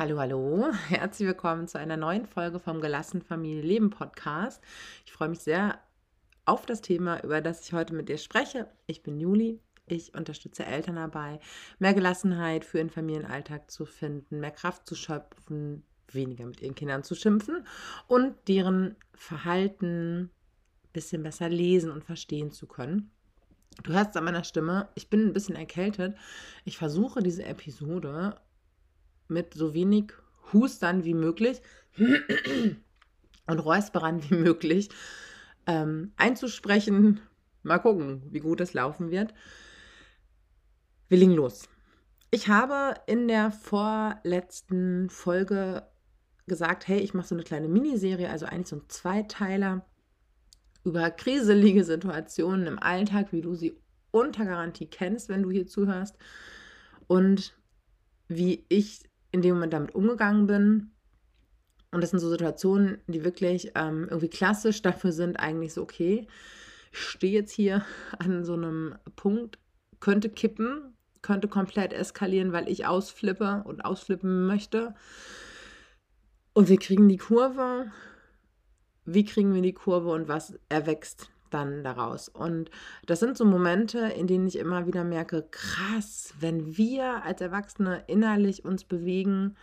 Hallo, 0.00 0.18
hallo. 0.18 0.72
Herzlich 0.88 1.28
willkommen 1.28 1.68
zu 1.68 1.78
einer 1.78 1.98
neuen 1.98 2.24
Folge 2.24 2.58
vom 2.58 2.80
Gelassen 2.80 3.20
Familie 3.20 3.60
Leben 3.60 3.90
Podcast. 3.90 4.62
Ich 5.04 5.12
freue 5.12 5.28
mich 5.28 5.40
sehr 5.40 5.78
auf 6.46 6.64
das 6.64 6.80
Thema, 6.80 7.22
über 7.22 7.42
das 7.42 7.66
ich 7.66 7.74
heute 7.74 7.92
mit 7.92 8.08
dir 8.08 8.16
spreche. 8.16 8.66
Ich 8.86 9.02
bin 9.02 9.20
Juli. 9.20 9.60
Ich 9.84 10.14
unterstütze 10.14 10.64
Eltern 10.64 10.96
dabei, 10.96 11.38
mehr 11.80 11.92
Gelassenheit 11.92 12.64
für 12.64 12.78
ihren 12.78 12.88
Familienalltag 12.88 13.70
zu 13.70 13.84
finden, 13.84 14.40
mehr 14.40 14.52
Kraft 14.52 14.86
zu 14.86 14.94
schöpfen, 14.94 15.84
weniger 16.10 16.46
mit 16.46 16.62
ihren 16.62 16.74
Kindern 16.74 17.02
zu 17.02 17.14
schimpfen 17.14 17.66
und 18.06 18.36
deren 18.48 18.96
Verhalten 19.12 20.22
ein 20.22 20.30
bisschen 20.94 21.22
besser 21.22 21.50
lesen 21.50 21.90
und 21.90 22.04
verstehen 22.04 22.52
zu 22.52 22.66
können. 22.66 23.10
Du 23.82 23.92
hörst 23.92 24.16
an 24.16 24.24
meiner 24.24 24.44
Stimme, 24.44 24.88
ich 24.94 25.10
bin 25.10 25.26
ein 25.26 25.34
bisschen 25.34 25.56
erkältet. 25.56 26.16
Ich 26.64 26.78
versuche 26.78 27.22
diese 27.22 27.44
Episode 27.44 28.40
mit 29.30 29.54
so 29.54 29.74
wenig 29.74 30.12
Hustern 30.52 31.04
wie 31.04 31.14
möglich 31.14 31.60
und 33.46 33.58
Räusperern 33.58 34.22
wie 34.28 34.34
möglich 34.34 34.90
ähm, 35.66 36.12
einzusprechen. 36.16 37.20
Mal 37.62 37.78
gucken, 37.78 38.22
wie 38.30 38.40
gut 38.40 38.60
es 38.60 38.74
laufen 38.74 39.10
wird. 39.10 39.34
Wir 41.08 41.18
legen 41.18 41.32
los. 41.32 41.68
Ich 42.30 42.48
habe 42.48 42.94
in 43.06 43.26
der 43.26 43.50
vorletzten 43.50 45.10
Folge 45.10 45.82
gesagt, 46.46 46.86
hey, 46.86 47.00
ich 47.00 47.14
mache 47.14 47.28
so 47.28 47.34
eine 47.34 47.44
kleine 47.44 47.68
Miniserie, 47.68 48.30
also 48.30 48.46
eigentlich 48.46 48.68
so 48.68 48.76
ein 48.76 48.88
Zweiteiler 48.88 49.84
über 50.84 51.10
kriselige 51.10 51.84
Situationen 51.84 52.66
im 52.66 52.78
Alltag, 52.78 53.32
wie 53.32 53.40
du 53.40 53.54
sie 53.54 53.76
unter 54.10 54.44
Garantie 54.44 54.86
kennst, 54.86 55.28
wenn 55.28 55.42
du 55.42 55.50
hier 55.50 55.66
zuhörst 55.66 56.16
und 57.06 57.56
wie 58.28 58.64
ich 58.68 59.09
in 59.32 59.42
dem 59.42 59.54
Moment 59.54 59.72
damit 59.72 59.94
umgegangen 59.94 60.46
bin. 60.46 60.90
Und 61.92 62.02
das 62.02 62.10
sind 62.10 62.20
so 62.20 62.30
Situationen, 62.30 62.98
die 63.06 63.24
wirklich 63.24 63.72
ähm, 63.74 64.06
irgendwie 64.08 64.28
klassisch 64.28 64.82
dafür 64.82 65.12
sind, 65.12 65.38
eigentlich 65.38 65.74
so, 65.74 65.82
okay, 65.82 66.26
ich 66.92 66.98
stehe 66.98 67.32
jetzt 67.32 67.52
hier 67.52 67.84
an 68.18 68.44
so 68.44 68.54
einem 68.54 68.96
Punkt, 69.16 69.58
könnte 70.00 70.28
kippen, 70.28 70.94
könnte 71.22 71.48
komplett 71.48 71.92
eskalieren, 71.92 72.52
weil 72.52 72.68
ich 72.68 72.86
ausflippe 72.86 73.62
und 73.64 73.84
ausflippen 73.84 74.46
möchte. 74.46 74.94
Und 76.52 76.68
wir 76.68 76.78
kriegen 76.78 77.08
die 77.08 77.18
Kurve. 77.18 77.92
Wie 79.04 79.24
kriegen 79.24 79.54
wir 79.54 79.62
die 79.62 79.72
Kurve 79.72 80.10
und 80.10 80.28
was 80.28 80.58
erwächst 80.68 81.30
dann 81.50 81.84
daraus. 81.84 82.28
Und 82.28 82.70
das 83.06 83.20
sind 83.20 83.36
so 83.36 83.44
Momente, 83.44 83.98
in 83.98 84.26
denen 84.26 84.46
ich 84.46 84.58
immer 84.58 84.86
wieder 84.86 85.04
merke, 85.04 85.46
krass, 85.50 86.34
wenn 86.40 86.76
wir 86.76 87.24
als 87.24 87.40
Erwachsene 87.40 88.04
innerlich 88.06 88.64
uns 88.64 88.84
bewegen 88.84 89.56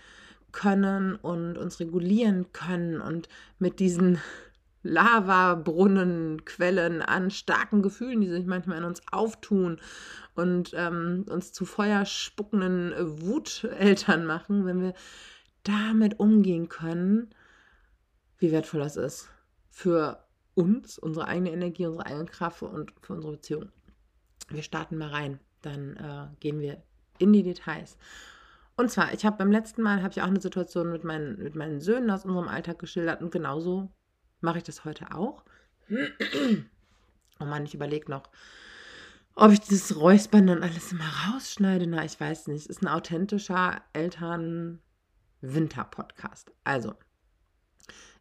können 0.51 1.15
und 1.15 1.57
uns 1.57 1.79
regulieren 1.79 2.51
können 2.53 3.01
und 3.01 3.29
mit 3.59 3.79
diesen 3.79 4.19
Lavabrunnen, 4.83 6.45
Quellen 6.45 7.01
an 7.01 7.29
starken 7.31 7.81
Gefühlen, 7.81 8.21
die 8.21 8.29
sich 8.29 8.45
manchmal 8.45 8.77
in 8.77 8.83
uns 8.85 9.01
auftun 9.11 9.81
und 10.35 10.71
ähm, 10.75 11.25
uns 11.29 11.51
zu 11.51 11.65
feuerspuckenden 11.65 12.93
Wuteltern 13.21 14.25
machen, 14.25 14.65
wenn 14.65 14.81
wir 14.81 14.93
damit 15.63 16.19
umgehen 16.19 16.69
können, 16.69 17.31
wie 18.37 18.51
wertvoll 18.51 18.79
das 18.79 18.95
ist 18.95 19.29
für 19.77 20.26
uns, 20.57 20.97
unsere 20.97 21.27
eigene 21.27 21.51
Energie, 21.51 21.85
unsere 21.85 22.07
eigene 22.07 22.25
Kraft 22.25 22.63
und 22.63 22.91
für 23.01 23.13
unsere 23.13 23.33
Beziehung. 23.33 23.69
Wir 24.49 24.63
starten 24.63 24.97
mal 24.97 25.09
rein, 25.09 25.39
dann 25.61 25.95
äh, 25.97 26.27
gehen 26.39 26.59
wir 26.59 26.81
in 27.19 27.31
die 27.31 27.43
Details. 27.43 27.97
Und 28.75 28.91
zwar, 28.91 29.13
ich 29.13 29.25
habe 29.25 29.37
beim 29.37 29.51
letzten 29.51 29.81
Mal 29.81 30.01
habe 30.01 30.11
ich 30.11 30.21
auch 30.21 30.27
eine 30.27 30.41
Situation 30.41 30.91
mit 30.91 31.03
meinen, 31.03 31.41
mit 31.41 31.55
meinen 31.55 31.79
Söhnen 31.79 32.09
aus 32.09 32.25
unserem 32.25 32.47
Alltag 32.47 32.79
geschildert 32.79 33.21
und 33.21 33.31
genauso 33.31 33.91
mache 34.41 34.57
ich 34.59 34.63
das 34.63 34.85
heute 34.85 35.13
auch. 35.13 35.43
Oh 37.39 37.45
Mann, 37.45 37.65
ich 37.65 37.75
überlege 37.75 38.09
noch, 38.09 38.23
ob 39.35 39.51
ich 39.51 39.59
dieses 39.59 39.95
Räuspern 39.95 40.47
dann 40.47 40.63
alles 40.63 40.91
immer 40.91 41.07
rausschneide. 41.27 41.85
Na, 41.85 42.03
ich 42.03 42.19
weiß 42.19 42.47
nicht. 42.47 42.65
Ist 42.65 42.81
ein 42.81 42.87
authentischer 42.87 43.83
Eltern-Winter-Podcast. 43.93 46.51
Also, 46.63 46.95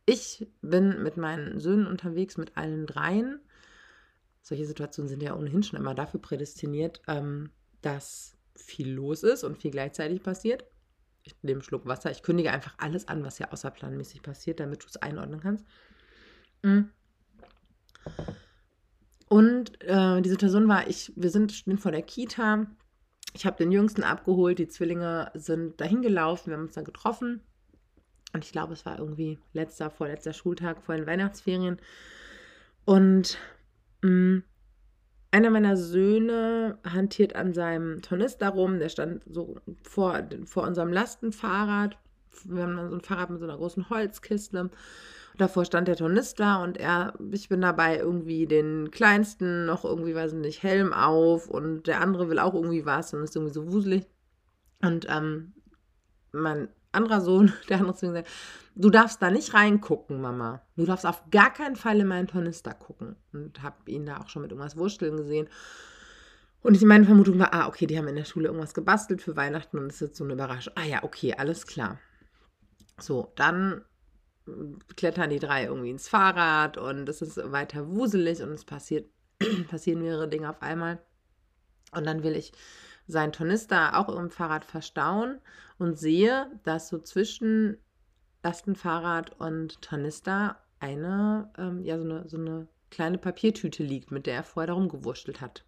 ich 0.06 0.46
bin 0.62 1.02
mit 1.02 1.16
meinen 1.16 1.58
Söhnen 1.58 1.86
unterwegs, 1.86 2.36
mit 2.36 2.56
allen 2.56 2.86
dreien. 2.86 3.40
Solche 4.40 4.64
Situationen 4.64 5.08
sind 5.08 5.22
ja 5.22 5.36
ohnehin 5.36 5.64
schon 5.64 5.78
immer 5.78 5.94
dafür 5.94 6.20
prädestiniert, 6.20 7.02
ähm, 7.08 7.50
dass 7.82 8.36
viel 8.54 8.88
los 8.90 9.24
ist 9.24 9.42
und 9.42 9.58
viel 9.60 9.72
gleichzeitig 9.72 10.22
passiert. 10.22 10.64
Ich 11.24 11.34
nehme 11.42 11.56
einen 11.56 11.62
Schluck 11.62 11.86
Wasser. 11.86 12.12
Ich 12.12 12.22
kündige 12.22 12.52
einfach 12.52 12.74
alles 12.78 13.08
an, 13.08 13.24
was 13.24 13.38
hier 13.38 13.52
außerplanmäßig 13.52 14.22
passiert, 14.22 14.60
damit 14.60 14.84
du 14.84 14.86
es 14.86 14.96
einordnen 14.96 15.40
kannst. 15.40 15.66
Mhm. 16.62 16.90
Und 19.28 19.82
äh, 19.82 20.22
die 20.22 20.28
Situation 20.28 20.68
war, 20.68 20.88
ich, 20.88 21.12
wir 21.16 21.30
sind 21.30 21.50
stehen 21.50 21.78
vor 21.78 21.90
der 21.90 22.02
Kita. 22.02 22.66
Ich 23.34 23.44
habe 23.44 23.56
den 23.56 23.72
Jüngsten 23.72 24.04
abgeholt, 24.04 24.60
die 24.60 24.68
Zwillinge 24.68 25.32
sind 25.34 25.80
dahin 25.80 26.00
gelaufen, 26.00 26.50
wir 26.50 26.56
haben 26.56 26.66
uns 26.66 26.74
dann 26.74 26.84
getroffen. 26.84 27.42
Und 28.32 28.44
ich 28.44 28.52
glaube, 28.52 28.72
es 28.72 28.84
war 28.84 28.98
irgendwie 28.98 29.38
letzter, 29.52 29.90
vorletzter 29.90 30.32
Schultag 30.32 30.82
vor 30.82 30.96
den 30.96 31.06
Weihnachtsferien. 31.06 31.78
Und 32.84 33.38
mh, 34.02 34.10
mm, 34.10 34.42
einer 35.36 35.50
meiner 35.50 35.76
Söhne 35.76 36.78
hantiert 36.84 37.36
an 37.36 37.52
seinem 37.52 38.00
Tornister 38.02 38.48
rum. 38.48 38.78
Der 38.78 38.88
stand 38.88 39.22
so 39.30 39.56
vor, 39.82 40.22
vor 40.44 40.62
unserem 40.62 40.92
Lastenfahrrad. 40.92 41.98
Wir 42.44 42.62
haben 42.62 42.76
dann 42.76 42.90
so 42.90 42.96
ein 42.96 43.02
Fahrrad 43.02 43.30
mit 43.30 43.40
so 43.40 43.44
einer 43.44 43.56
großen 43.56 43.90
Holzkiste. 43.90 44.70
davor 45.36 45.66
stand 45.66 45.88
der 45.88 45.96
Tornister 45.96 46.62
und 46.62 46.78
er, 46.78 47.14
ich 47.32 47.50
bin 47.50 47.60
dabei 47.60 47.98
irgendwie 47.98 48.46
den 48.46 48.90
kleinsten 48.90 49.66
noch 49.66 49.84
irgendwie, 49.84 50.14
weiß 50.14 50.32
ich 50.32 50.38
nicht, 50.38 50.62
Helm 50.62 50.94
auf 50.94 51.48
und 51.48 51.86
der 51.86 52.00
andere 52.00 52.30
will 52.30 52.38
auch 52.38 52.54
irgendwie 52.54 52.86
was 52.86 53.12
und 53.12 53.22
ist 53.22 53.36
irgendwie 53.36 53.52
so 53.54 53.70
wuselig. 53.70 54.06
Und 54.80 55.06
ähm, 55.10 55.52
mein 56.32 56.68
anderer 56.92 57.20
Sohn, 57.20 57.52
der 57.68 57.78
andere 57.78 57.96
zu 57.96 58.06
mir 58.06 58.12
gesagt, 58.12 58.30
du 58.74 58.90
darfst 58.90 59.20
da 59.22 59.30
nicht 59.30 59.54
reingucken, 59.54 60.20
Mama. 60.20 60.62
Du 60.76 60.84
darfst 60.84 61.06
auf 61.06 61.30
gar 61.30 61.52
keinen 61.52 61.76
Fall 61.76 62.00
in 62.00 62.06
meinen 62.06 62.28
Tornister 62.28 62.74
gucken. 62.74 63.16
Und 63.32 63.62
habe 63.62 63.90
ihn 63.90 64.06
da 64.06 64.18
auch 64.18 64.28
schon 64.28 64.42
mit 64.42 64.50
irgendwas 64.50 64.76
wursteln 64.76 65.16
gesehen. 65.16 65.48
Und 66.62 66.80
meine 66.82 67.04
Vermutung 67.04 67.38
war, 67.38 67.54
ah, 67.54 67.68
okay, 67.68 67.86
die 67.86 67.96
haben 67.96 68.08
in 68.08 68.16
der 68.16 68.24
Schule 68.24 68.48
irgendwas 68.48 68.74
gebastelt 68.74 69.22
für 69.22 69.36
Weihnachten 69.36 69.78
und 69.78 69.86
es 69.86 69.96
ist 69.96 70.08
jetzt 70.08 70.16
so 70.16 70.24
eine 70.24 70.32
Überraschung. 70.32 70.72
Ah 70.76 70.84
ja, 70.84 71.04
okay, 71.04 71.32
alles 71.32 71.66
klar. 71.66 72.00
So, 72.98 73.32
dann 73.36 73.84
klettern 74.96 75.30
die 75.30 75.38
drei 75.38 75.64
irgendwie 75.64 75.90
ins 75.90 76.08
Fahrrad 76.08 76.76
und 76.76 77.08
es 77.08 77.22
ist 77.22 77.36
weiter 77.52 77.88
wuselig 77.88 78.42
und 78.42 78.50
es 78.50 78.64
passiert, 78.64 79.08
passieren 79.70 80.02
mehrere 80.02 80.28
Dinge 80.28 80.50
auf 80.50 80.62
einmal. 80.62 80.98
Und 81.92 82.04
dann 82.04 82.22
will 82.22 82.34
ich 82.34 82.52
sein 83.06 83.32
Tornister 83.32 83.98
auch 83.98 84.08
im 84.08 84.30
Fahrrad 84.30 84.64
verstauen 84.64 85.38
und 85.78 85.98
sehe, 85.98 86.50
dass 86.64 86.88
so 86.88 86.98
zwischen 86.98 87.78
Lastenfahrrad 88.42 89.40
und 89.40 89.80
Tornister 89.82 90.60
eine, 90.80 91.50
ähm, 91.58 91.84
ja, 91.84 91.98
so 91.98 92.04
eine, 92.04 92.28
so 92.28 92.36
eine 92.36 92.68
kleine 92.90 93.18
Papiertüte 93.18 93.82
liegt, 93.82 94.10
mit 94.10 94.26
der 94.26 94.36
er 94.36 94.44
vorher 94.44 94.68
darum 94.68 94.88
gewurschtelt 94.88 95.40
hat. 95.40 95.64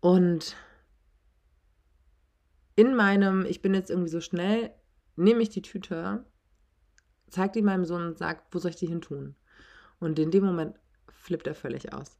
Und 0.00 0.56
in 2.76 2.94
meinem, 2.94 3.44
ich 3.44 3.60
bin 3.60 3.74
jetzt 3.74 3.90
irgendwie 3.90 4.08
so 4.08 4.20
schnell, 4.20 4.72
nehme 5.16 5.42
ich 5.42 5.50
die 5.50 5.62
Tüte, 5.62 6.24
zeige 7.28 7.52
die 7.52 7.62
meinem 7.62 7.84
Sohn 7.84 8.06
und 8.06 8.18
sage, 8.18 8.40
wo 8.50 8.58
soll 8.58 8.70
ich 8.70 8.76
die 8.76 8.86
hin 8.86 9.02
tun? 9.02 9.36
Und 9.98 10.18
in 10.18 10.30
dem 10.30 10.44
Moment 10.44 10.78
flippt 11.08 11.46
er 11.46 11.54
völlig 11.54 11.92
aus 11.92 12.18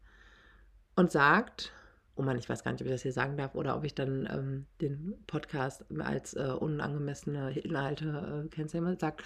und 0.97 1.11
sagt, 1.11 1.73
oh 2.21 2.23
Mann, 2.23 2.39
ich 2.39 2.51
weiß 2.51 2.63
gar 2.63 2.73
nicht, 2.73 2.83
ob 2.83 2.87
ich 2.87 2.93
das 2.93 3.03
hier 3.03 3.15
sagen 3.15 3.39
darf 3.39 3.55
oder 3.55 3.75
ob 3.75 3.85
ich 3.85 3.95
dann 3.95 4.29
ähm, 4.31 4.67
den 4.83 5.15
Podcast 5.27 5.87
als 6.01 6.35
äh, 6.35 6.53
unangemessene 6.53 7.59
Inhalte 7.59 8.45
äh, 8.45 8.49
kennzeichne, 8.49 8.99
sagt, 9.01 9.25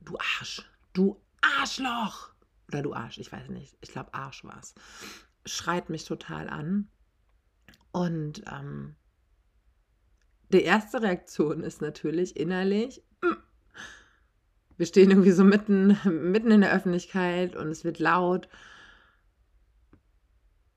du 0.00 0.16
Arsch, 0.16 0.62
du 0.92 1.20
Arschloch! 1.40 2.30
Oder 2.68 2.82
du 2.82 2.94
Arsch, 2.94 3.18
ich 3.18 3.32
weiß 3.32 3.48
nicht, 3.48 3.76
ich 3.80 3.90
glaube 3.90 4.14
Arsch 4.14 4.44
war 4.44 4.60
es, 4.60 4.74
schreit 5.44 5.90
mich 5.90 6.04
total 6.04 6.48
an. 6.48 6.88
Und 7.90 8.44
ähm, 8.48 8.94
die 10.50 10.62
erste 10.62 11.02
Reaktion 11.02 11.64
ist 11.64 11.82
natürlich 11.82 12.36
innerlich, 12.36 13.02
mm, 13.22 13.32
wir 14.76 14.86
stehen 14.86 15.10
irgendwie 15.10 15.32
so 15.32 15.42
mitten, 15.42 15.98
mitten 16.04 16.52
in 16.52 16.60
der 16.60 16.72
Öffentlichkeit 16.72 17.56
und 17.56 17.70
es 17.70 17.82
wird 17.82 17.98
laut. 17.98 18.48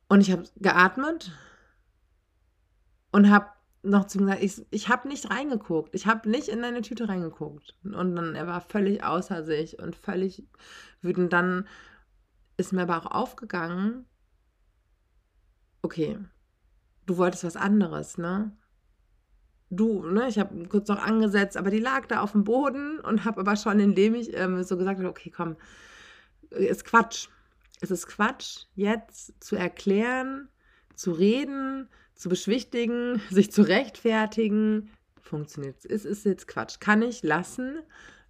Und 0.07 0.21
ich 0.21 0.31
habe 0.31 0.45
geatmet 0.57 1.31
und 3.11 3.29
habe 3.29 3.47
noch 3.81 4.07
zu 4.07 4.17
ihm 4.17 4.25
gesagt, 4.25 4.43
ich, 4.43 4.65
ich 4.71 4.89
habe 4.89 5.07
nicht 5.07 5.29
reingeguckt. 5.31 5.95
Ich 5.95 6.05
habe 6.05 6.29
nicht 6.29 6.49
in 6.49 6.61
deine 6.61 6.81
Tüte 6.81 7.07
reingeguckt. 7.07 7.77
Und 7.83 8.15
dann, 8.15 8.35
er 8.35 8.45
war 8.45 8.59
völlig 8.59 9.03
außer 9.03 9.43
sich 9.45 9.79
und 9.79 9.95
völlig 9.95 10.43
wütend. 11.01 11.31
Dann 11.31 11.67
ist 12.57 12.73
mir 12.73 12.81
aber 12.81 12.97
auch 12.97 13.11
aufgegangen, 13.11 14.05
okay, 15.81 16.19
du 17.05 17.17
wolltest 17.17 17.45
was 17.45 17.55
anderes, 17.55 18.17
ne? 18.17 18.51
du, 19.69 20.03
ne, 20.03 20.27
ich 20.27 20.39
habe 20.39 20.67
kurz 20.67 20.87
noch 20.87 20.99
angesetzt, 20.99 21.57
aber 21.57 21.69
die 21.69 21.79
lag 21.79 22.07
da 22.07 22.21
auf 22.21 22.31
dem 22.31 22.43
Boden 22.43 22.99
und 22.99 23.25
habe 23.25 23.41
aber 23.41 23.55
schon, 23.55 23.79
indem 23.79 24.15
ich 24.15 24.35
ähm, 24.35 24.63
so 24.63 24.77
gesagt 24.77 24.99
habe, 24.99 25.09
okay, 25.09 25.31
komm, 25.35 25.57
ist 26.49 26.85
Quatsch. 26.85 27.27
Es 27.81 27.91
ist 27.91 28.07
Quatsch, 28.07 28.65
jetzt 28.75 29.41
zu 29.43 29.55
erklären, 29.55 30.49
zu 30.95 31.11
reden, 31.11 31.87
zu 32.19 32.29
beschwichtigen, 32.29 33.21
sich 33.31 33.51
zu 33.51 33.63
rechtfertigen. 33.63 34.91
Funktioniert. 35.21 35.85
Es 35.85 36.05
ist 36.05 36.25
jetzt 36.25 36.47
Quatsch. 36.47 36.79
Kann 36.79 37.01
ich 37.01 37.23
lassen, 37.23 37.79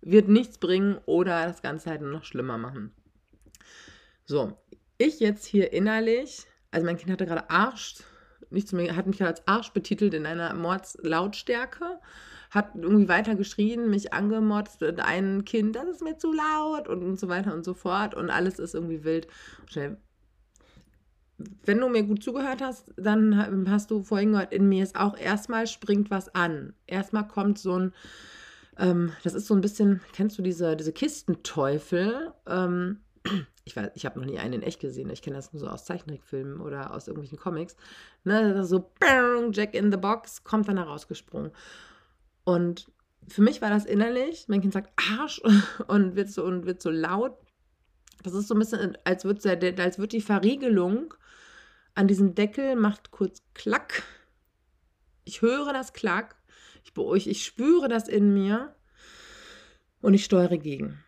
wird 0.01 0.27
nichts 0.27 0.57
bringen 0.57 0.99
oder 1.05 1.45
das 1.45 1.61
Ganze 1.61 1.89
halt 1.89 2.01
nur 2.01 2.11
noch 2.11 2.23
schlimmer 2.23 2.57
machen. 2.57 2.93
So, 4.25 4.57
ich 4.97 5.19
jetzt 5.19 5.45
hier 5.45 5.73
innerlich, 5.73 6.45
also 6.71 6.85
mein 6.85 6.97
Kind 6.97 7.11
hatte 7.11 7.25
gerade 7.25 7.49
Arsch, 7.49 7.95
nicht 8.51 8.67
zu 8.67 8.75
mir, 8.75 8.95
hat 8.95 9.07
mich 9.07 9.23
als 9.23 9.47
Arsch 9.47 9.71
betitelt 9.71 10.13
in 10.13 10.25
einer 10.25 10.53
Mordslautstärke, 10.53 11.99
hat 12.51 12.75
irgendwie 12.75 13.07
weiter 13.07 13.35
geschrien, 13.35 13.89
mich 13.89 14.13
angemotzt, 14.13 14.83
ein 14.83 15.45
Kind, 15.45 15.75
das 15.75 15.87
ist 15.87 16.03
mir 16.03 16.17
zu 16.17 16.33
laut 16.33 16.87
und, 16.87 17.03
und 17.03 17.19
so 17.19 17.27
weiter 17.27 17.53
und 17.53 17.63
so 17.63 17.73
fort 17.73 18.13
und 18.13 18.29
alles 18.29 18.59
ist 18.59 18.75
irgendwie 18.75 19.03
wild. 19.03 19.27
Wenn 21.65 21.79
du 21.79 21.89
mir 21.89 22.03
gut 22.03 22.23
zugehört 22.23 22.61
hast, 22.61 22.93
dann 22.97 23.69
hast 23.69 23.91
du 23.91 24.03
vorhin 24.03 24.33
gehört, 24.33 24.53
in 24.53 24.67
mir 24.67 24.83
ist 24.83 24.95
auch 24.95 25.17
erstmal 25.17 25.67
springt 25.67 26.11
was 26.11 26.33
an. 26.35 26.73
Erstmal 26.87 27.27
kommt 27.27 27.59
so 27.59 27.79
ein, 27.79 27.93
ähm, 28.77 29.13
das 29.23 29.33
ist 29.33 29.47
so 29.47 29.53
ein 29.53 29.61
bisschen, 29.61 30.01
kennst 30.13 30.37
du 30.37 30.41
diese, 30.41 30.75
diese 30.75 30.91
Kistenteufel? 30.91 32.33
Ähm, 32.45 32.99
ich 33.65 33.75
weiß, 33.75 33.91
ich 33.93 34.05
habe 34.05 34.19
noch 34.19 34.25
nie 34.25 34.39
einen 34.39 34.55
in 34.55 34.63
echt 34.63 34.79
gesehen. 34.79 35.09
Ich 35.09 35.21
kenne 35.21 35.35
das 35.35 35.53
nur 35.53 35.59
so 35.59 35.67
aus 35.67 35.85
Zeichentrickfilmen 35.85 36.59
oder 36.59 36.93
aus 36.93 37.07
irgendwelchen 37.07 37.39
Comics. 37.39 37.75
Ne, 38.23 38.65
so 38.65 38.91
Jack 39.51 39.73
in 39.73 39.91
the 39.91 39.97
Box 39.97 40.43
kommt 40.43 40.67
dann 40.67 40.77
da 40.77 40.83
rausgesprungen. 40.83 41.51
Und 42.43 42.91
für 43.27 43.41
mich 43.41 43.61
war 43.61 43.69
das 43.69 43.85
innerlich, 43.85 44.45
mein 44.47 44.61
Kind 44.61 44.73
sagt 44.73 44.91
Arsch 44.97 45.41
und 45.87 46.15
wird 46.15 46.29
so 46.29 46.43
und 46.43 46.65
wird 46.65 46.81
so 46.81 46.89
laut. 46.89 47.37
Das 48.23 48.33
ist 48.33 48.47
so 48.47 48.55
ein 48.55 48.59
bisschen, 48.59 48.97
als 49.03 49.23
würde 49.23 49.75
als 49.81 49.97
wird 49.97 50.11
die 50.11 50.21
Verriegelung 50.21 51.13
an 51.95 52.07
diesem 52.07 52.35
Deckel 52.35 52.75
macht 52.75 53.11
kurz 53.11 53.41
Klack. 53.53 54.03
Ich 55.25 55.41
höre 55.41 55.73
das 55.73 55.93
Klack. 55.93 56.35
Ich, 56.83 57.27
ich 57.27 57.45
spüre 57.45 57.87
das 57.87 58.07
in 58.07 58.33
mir 58.33 58.75
und 60.01 60.13
ich 60.13 60.25
steuere 60.25 60.57
gegen. 60.57 61.03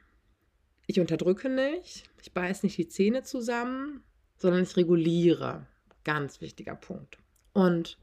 Ich 0.87 0.99
unterdrücke 0.99 1.49
nicht, 1.49 2.09
ich 2.21 2.33
beiße 2.33 2.65
nicht 2.65 2.77
die 2.77 2.87
Zähne 2.87 3.23
zusammen, 3.23 4.03
sondern 4.37 4.63
ich 4.63 4.75
reguliere. 4.75 5.65
Ganz 6.03 6.41
wichtiger 6.41 6.75
Punkt. 6.75 7.17
Und 7.53 7.97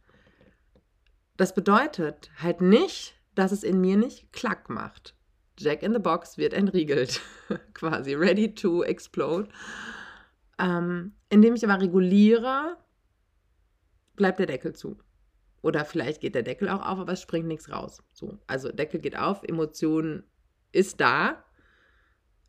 das 1.36 1.54
bedeutet 1.54 2.30
halt 2.40 2.60
nicht, 2.60 3.14
dass 3.34 3.52
es 3.52 3.62
in 3.62 3.80
mir 3.80 3.96
nicht 3.96 4.32
Klack 4.32 4.70
macht. 4.70 5.14
Jack 5.58 5.82
in 5.82 5.92
the 5.92 5.98
Box 5.98 6.38
wird 6.38 6.52
entriegelt, 6.52 7.20
quasi 7.74 8.14
ready 8.14 8.54
to 8.54 8.82
explode. 8.82 9.48
Ähm, 10.58 11.12
indem 11.30 11.54
ich 11.54 11.64
aber 11.64 11.80
reguliere, 11.80 12.76
bleibt 14.16 14.38
der 14.38 14.46
Deckel 14.46 14.74
zu. 14.74 14.98
Oder 15.62 15.84
vielleicht 15.84 16.20
geht 16.20 16.34
der 16.34 16.42
Deckel 16.42 16.68
auch 16.68 16.84
auf, 16.84 16.98
aber 16.98 17.12
es 17.12 17.22
springt 17.22 17.46
nichts 17.46 17.70
raus. 17.70 18.02
So, 18.12 18.38
also 18.46 18.70
Deckel 18.70 19.00
geht 19.00 19.16
auf, 19.16 19.42
Emotion 19.42 20.24
ist 20.72 21.00
da, 21.00 21.44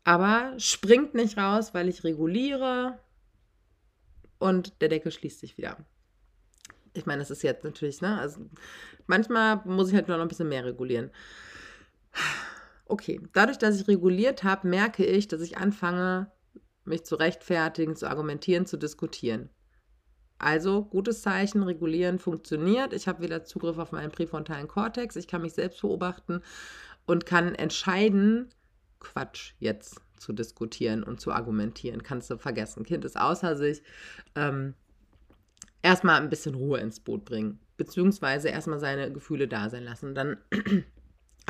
aber 0.04 0.54
springt 0.58 1.14
nicht 1.14 1.36
raus, 1.36 1.74
weil 1.74 1.88
ich 1.88 2.04
reguliere 2.04 2.98
und 4.38 4.80
der 4.80 4.88
Deckel 4.88 5.12
schließt 5.12 5.40
sich 5.40 5.58
wieder. 5.58 5.76
Ich 6.94 7.06
meine, 7.06 7.20
das 7.20 7.30
ist 7.30 7.42
jetzt 7.42 7.64
natürlich, 7.64 8.00
ne? 8.00 8.18
Also 8.18 8.48
manchmal 9.06 9.60
muss 9.64 9.88
ich 9.88 9.94
halt 9.94 10.08
noch 10.08 10.18
ein 10.18 10.28
bisschen 10.28 10.48
mehr 10.48 10.64
regulieren. 10.64 11.10
Okay, 12.90 13.20
dadurch, 13.34 13.56
dass 13.56 13.80
ich 13.80 13.86
reguliert 13.86 14.42
habe, 14.42 14.66
merke 14.66 15.06
ich, 15.06 15.28
dass 15.28 15.42
ich 15.42 15.56
anfange, 15.56 16.32
mich 16.84 17.04
zu 17.04 17.14
rechtfertigen, 17.14 17.94
zu 17.94 18.08
argumentieren, 18.08 18.66
zu 18.66 18.76
diskutieren. 18.76 19.48
Also, 20.38 20.86
gutes 20.86 21.22
Zeichen, 21.22 21.62
regulieren 21.62 22.18
funktioniert. 22.18 22.92
Ich 22.92 23.06
habe 23.06 23.22
wieder 23.22 23.44
Zugriff 23.44 23.78
auf 23.78 23.92
meinen 23.92 24.10
präfrontalen 24.10 24.66
Kortex. 24.66 25.14
Ich 25.14 25.28
kann 25.28 25.42
mich 25.42 25.52
selbst 25.52 25.82
beobachten 25.82 26.42
und 27.06 27.26
kann 27.26 27.54
entscheiden, 27.54 28.48
Quatsch 28.98 29.52
jetzt 29.60 30.00
zu 30.18 30.32
diskutieren 30.32 31.04
und 31.04 31.20
zu 31.20 31.30
argumentieren. 31.30 32.02
Kannst 32.02 32.28
du 32.28 32.38
vergessen. 32.38 32.84
Kind 32.84 33.04
ist 33.04 33.16
außer 33.20 33.54
sich. 33.54 33.84
Ähm, 34.34 34.74
erstmal 35.80 36.20
ein 36.20 36.28
bisschen 36.28 36.56
Ruhe 36.56 36.80
ins 36.80 36.98
Boot 36.98 37.24
bringen. 37.24 37.60
Beziehungsweise 37.76 38.48
erstmal 38.48 38.80
seine 38.80 39.12
Gefühle 39.12 39.46
da 39.46 39.70
sein 39.70 39.84
lassen. 39.84 40.16
Dann 40.16 40.38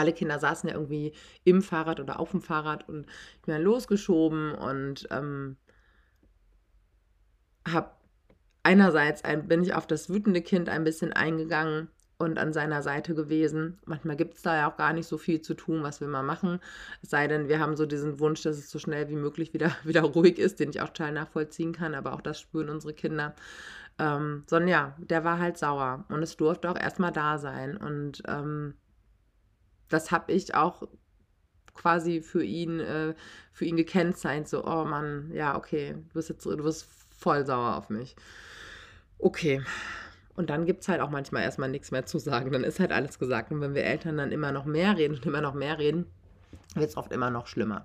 alle 0.01 0.13
Kinder 0.13 0.39
saßen 0.39 0.69
ja 0.69 0.75
irgendwie 0.75 1.13
im 1.45 1.63
Fahrrad 1.63 2.01
oder 2.01 2.19
auf 2.19 2.31
dem 2.33 2.41
Fahrrad 2.41 2.89
und 2.89 3.07
ich 3.37 3.43
bin 3.43 3.55
dann 3.55 3.63
losgeschoben 3.63 4.55
und 4.55 5.07
ähm, 5.11 5.57
habe 7.69 7.91
einerseits 8.63 9.25
ein, 9.25 9.49
bin 9.49 9.63
ich 9.63 9.75
auf 9.75 9.87
das 9.87 10.09
wütende 10.09 10.43
Kind 10.43 10.69
ein 10.69 10.85
bisschen 10.85 11.13
eingegangen 11.13 11.89
und 12.19 12.39
an 12.39 12.53
seiner 12.53 12.83
Seite 12.83 13.15
gewesen. 13.15 13.79
Manchmal 13.87 14.17
gibt 14.17 14.35
es 14.35 14.43
da 14.43 14.57
ja 14.57 14.71
auch 14.71 14.77
gar 14.77 14.93
nicht 14.93 15.07
so 15.07 15.17
viel 15.17 15.41
zu 15.41 15.55
tun, 15.55 15.83
was 15.83 16.01
wir 16.01 16.09
mal 16.09 16.23
machen. 16.23 16.61
Es 17.03 17.11
sei 17.11 17.27
denn, 17.27 17.49
wir 17.49 17.59
haben 17.59 17.77
so 17.77 17.87
diesen 17.87 18.21
Wunsch, 18.21 18.43
dass 18.43 18.59
es 18.59 18.71
so 18.71 18.79
schnell 18.79 19.09
wie 19.09 19.17
möglich 19.17 19.55
wieder, 19.55 19.73
wieder 19.85 20.03
ruhig 20.03 20.39
ist, 20.39 20.61
den 20.61 20.71
ich 20.71 20.81
auch 20.81 20.89
total 20.89 21.13
nachvollziehen 21.13 21.73
kann, 21.73 21.95
aber 21.95 22.13
auch 22.13 22.21
das 22.21 22.39
spüren 22.41 22.69
unsere 22.69 22.93
Kinder. 22.93 23.35
Ähm, 23.99 24.45
sondern 24.47 24.69
ja, 24.69 24.97
der 24.99 25.25
war 25.25 25.39
halt 25.39 25.59
sauer 25.59 26.05
und 26.09 26.23
es 26.23 26.37
durfte 26.37 26.71
auch 26.71 26.79
erstmal 26.79 27.13
da 27.13 27.39
sein. 27.39 27.77
Und 27.77 28.23
ähm, 28.29 28.75
das 29.91 30.11
habe 30.11 30.33
ich 30.33 30.55
auch 30.55 30.89
quasi 31.75 32.23
für 32.23 32.43
ihn, 32.43 32.81
äh, 32.81 33.15
für 33.53 33.65
ihn 33.65 33.77
gekennzeichnet. 33.77 34.49
So, 34.49 34.65
oh 34.65 34.85
Mann, 34.85 35.31
ja, 35.33 35.57
okay, 35.57 35.93
du 35.93 36.15
bist 36.15 36.29
jetzt, 36.31 36.45
du 36.45 36.57
bist 36.57 36.87
voll 37.17 37.45
sauer 37.45 37.77
auf 37.77 37.91
mich. 37.91 38.17
Okay, 39.19 39.63
und 40.41 40.49
dann 40.49 40.65
gibt 40.65 40.81
es 40.83 40.89
halt 40.89 41.03
auch 41.03 41.11
manchmal 41.11 41.43
erstmal 41.43 41.69
nichts 41.69 41.91
mehr 41.91 42.07
zu 42.07 42.19
sagen. 42.19 42.51
Dann 42.53 42.65
ist 42.65 42.81
halt 42.81 42.93
alles 42.93 43.19
gesagt. 43.19 43.53
Und 43.53 43.61
wenn 43.61 43.75
wir 43.75 43.85
Eltern 43.85 44.17
dann 44.17 44.33
immer 44.33 44.53
noch 44.53 44.65
mehr 44.65 44.97
reden 44.97 45.17
und 45.17 45.27
immer 45.27 45.43
noch 45.43 45.53
mehr 45.53 45.79
reden, 45.79 46.07
wird 46.75 46.89
es 46.89 46.97
oft 46.97 47.13
immer 47.13 47.31
noch 47.31 47.47
schlimmer. 47.47 47.85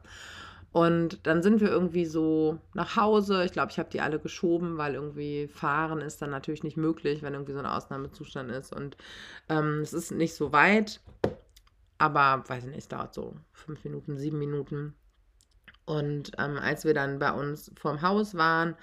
Und 0.72 1.26
dann 1.26 1.42
sind 1.42 1.62
wir 1.62 1.70
irgendwie 1.70 2.06
so 2.06 2.60
nach 2.74 2.96
Hause. 2.96 3.44
Ich 3.46 3.52
glaube, 3.52 3.72
ich 3.72 3.80
habe 3.80 3.90
die 3.90 4.02
alle 4.02 4.20
geschoben, 4.20 4.78
weil 4.78 4.96
irgendwie 4.96 5.48
fahren 5.48 6.02
ist 6.02 6.22
dann 6.22 6.30
natürlich 6.30 6.64
nicht 6.64 6.78
möglich, 6.78 7.22
wenn 7.22 7.34
irgendwie 7.34 7.54
so 7.54 7.60
ein 7.60 7.66
Ausnahmezustand 7.66 8.52
ist. 8.52 8.74
Und 8.74 8.96
ähm, 9.50 9.80
es 9.82 9.94
ist 9.94 10.12
nicht 10.12 10.36
so 10.36 10.52
weit, 10.52 11.02
aber 11.98 12.44
weiß 12.48 12.64
ich 12.64 12.70
nicht, 12.70 12.80
es 12.80 12.88
dauert 12.88 13.14
so 13.14 13.36
fünf 13.52 13.84
Minuten, 13.84 14.18
sieben 14.18 14.40
Minuten. 14.40 14.96
Und 15.86 16.32
ähm, 16.38 16.58
als 16.58 16.84
wir 16.86 16.94
dann 16.94 17.20
bei 17.20 17.32
uns 17.32 17.72
vorm 17.76 18.02
Haus 18.02 18.36
waren, 18.36 18.76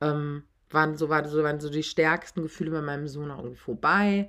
ähm, 0.00 0.44
waren 0.70 0.96
so, 0.96 1.08
war, 1.08 1.26
so, 1.26 1.42
waren 1.42 1.60
so 1.60 1.70
die 1.70 1.82
stärksten 1.82 2.42
Gefühle 2.42 2.70
bei 2.70 2.82
meinem 2.82 3.08
Sohn 3.08 3.30
auch 3.30 3.38
irgendwie 3.38 3.56
vorbei. 3.56 4.28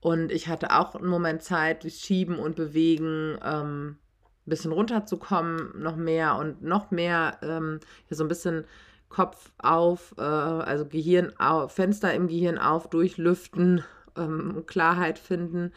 Und 0.00 0.32
ich 0.32 0.48
hatte 0.48 0.76
auch 0.76 0.94
einen 0.94 1.08
Moment 1.08 1.42
Zeit, 1.42 1.84
durch 1.84 1.96
Schieben 1.96 2.38
und 2.38 2.56
Bewegen 2.56 3.38
ähm, 3.42 3.96
ein 4.46 4.50
bisschen 4.50 4.72
runterzukommen, 4.72 5.80
noch 5.80 5.96
mehr 5.96 6.36
und 6.36 6.62
noch 6.62 6.90
mehr, 6.90 7.38
ähm, 7.42 7.80
so 8.10 8.24
ein 8.24 8.28
bisschen 8.28 8.66
Kopf 9.08 9.52
auf, 9.58 10.14
äh, 10.18 10.22
also 10.22 10.86
Gehirn 10.86 11.32
auf, 11.38 11.72
Fenster 11.72 12.12
im 12.12 12.26
Gehirn 12.26 12.58
auf, 12.58 12.90
durchlüften, 12.90 13.84
ähm, 14.16 14.64
Klarheit 14.66 15.18
finden. 15.18 15.72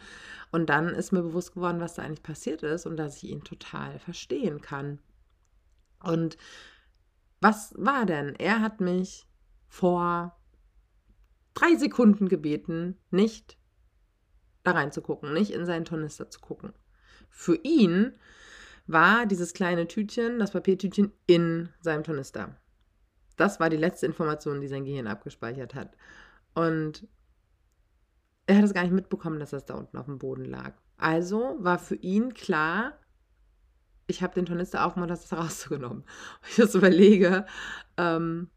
Und 0.50 0.70
dann 0.70 0.88
ist 0.88 1.12
mir 1.12 1.22
bewusst 1.22 1.54
geworden, 1.54 1.80
was 1.80 1.94
da 1.94 2.02
eigentlich 2.02 2.22
passiert 2.22 2.62
ist 2.62 2.86
und 2.86 2.96
dass 2.96 3.22
ich 3.22 3.30
ihn 3.30 3.44
total 3.44 3.98
verstehen 3.98 4.60
kann. 4.60 4.98
Und 6.02 6.36
was 7.40 7.74
war 7.76 8.06
denn? 8.06 8.34
Er 8.36 8.60
hat 8.60 8.80
mich 8.80 9.28
vor 9.68 10.36
drei 11.54 11.76
Sekunden 11.76 12.28
gebeten, 12.28 12.96
nicht 13.10 13.58
da 14.64 14.72
reinzugucken, 14.72 15.32
nicht 15.32 15.52
in 15.52 15.66
seinen 15.66 15.84
Tornister 15.84 16.30
zu 16.30 16.40
gucken. 16.40 16.72
Für 17.30 17.56
ihn 17.56 18.16
war 18.86 19.26
dieses 19.26 19.52
kleine 19.52 19.86
Tütchen, 19.86 20.38
das 20.38 20.52
Papiertütchen, 20.52 21.12
in 21.26 21.68
seinem 21.80 22.04
Tornister. 22.04 22.56
Das 23.36 23.60
war 23.60 23.70
die 23.70 23.76
letzte 23.76 24.06
Information, 24.06 24.60
die 24.60 24.68
sein 24.68 24.84
Gehirn 24.84 25.06
abgespeichert 25.06 25.74
hat. 25.74 25.96
Und 26.54 27.06
er 28.48 28.56
hat 28.56 28.64
es 28.64 28.72
gar 28.72 28.82
nicht 28.82 28.92
mitbekommen, 28.92 29.38
dass 29.38 29.50
das 29.50 29.66
da 29.66 29.74
unten 29.74 29.98
auf 29.98 30.06
dem 30.06 30.18
Boden 30.18 30.46
lag. 30.46 30.72
Also 30.96 31.56
war 31.58 31.78
für 31.78 31.96
ihn 31.96 32.32
klar, 32.32 32.94
ich 34.06 34.22
habe 34.22 34.34
den 34.34 34.46
Tornister 34.46 34.86
aufgemacht, 34.86 35.10
das 35.10 35.32
rausgenommen. 35.32 35.98
Und 35.98 36.48
ich 36.48 36.56
das 36.56 36.74
überlege, 36.74 37.44
ähm, 37.98 38.48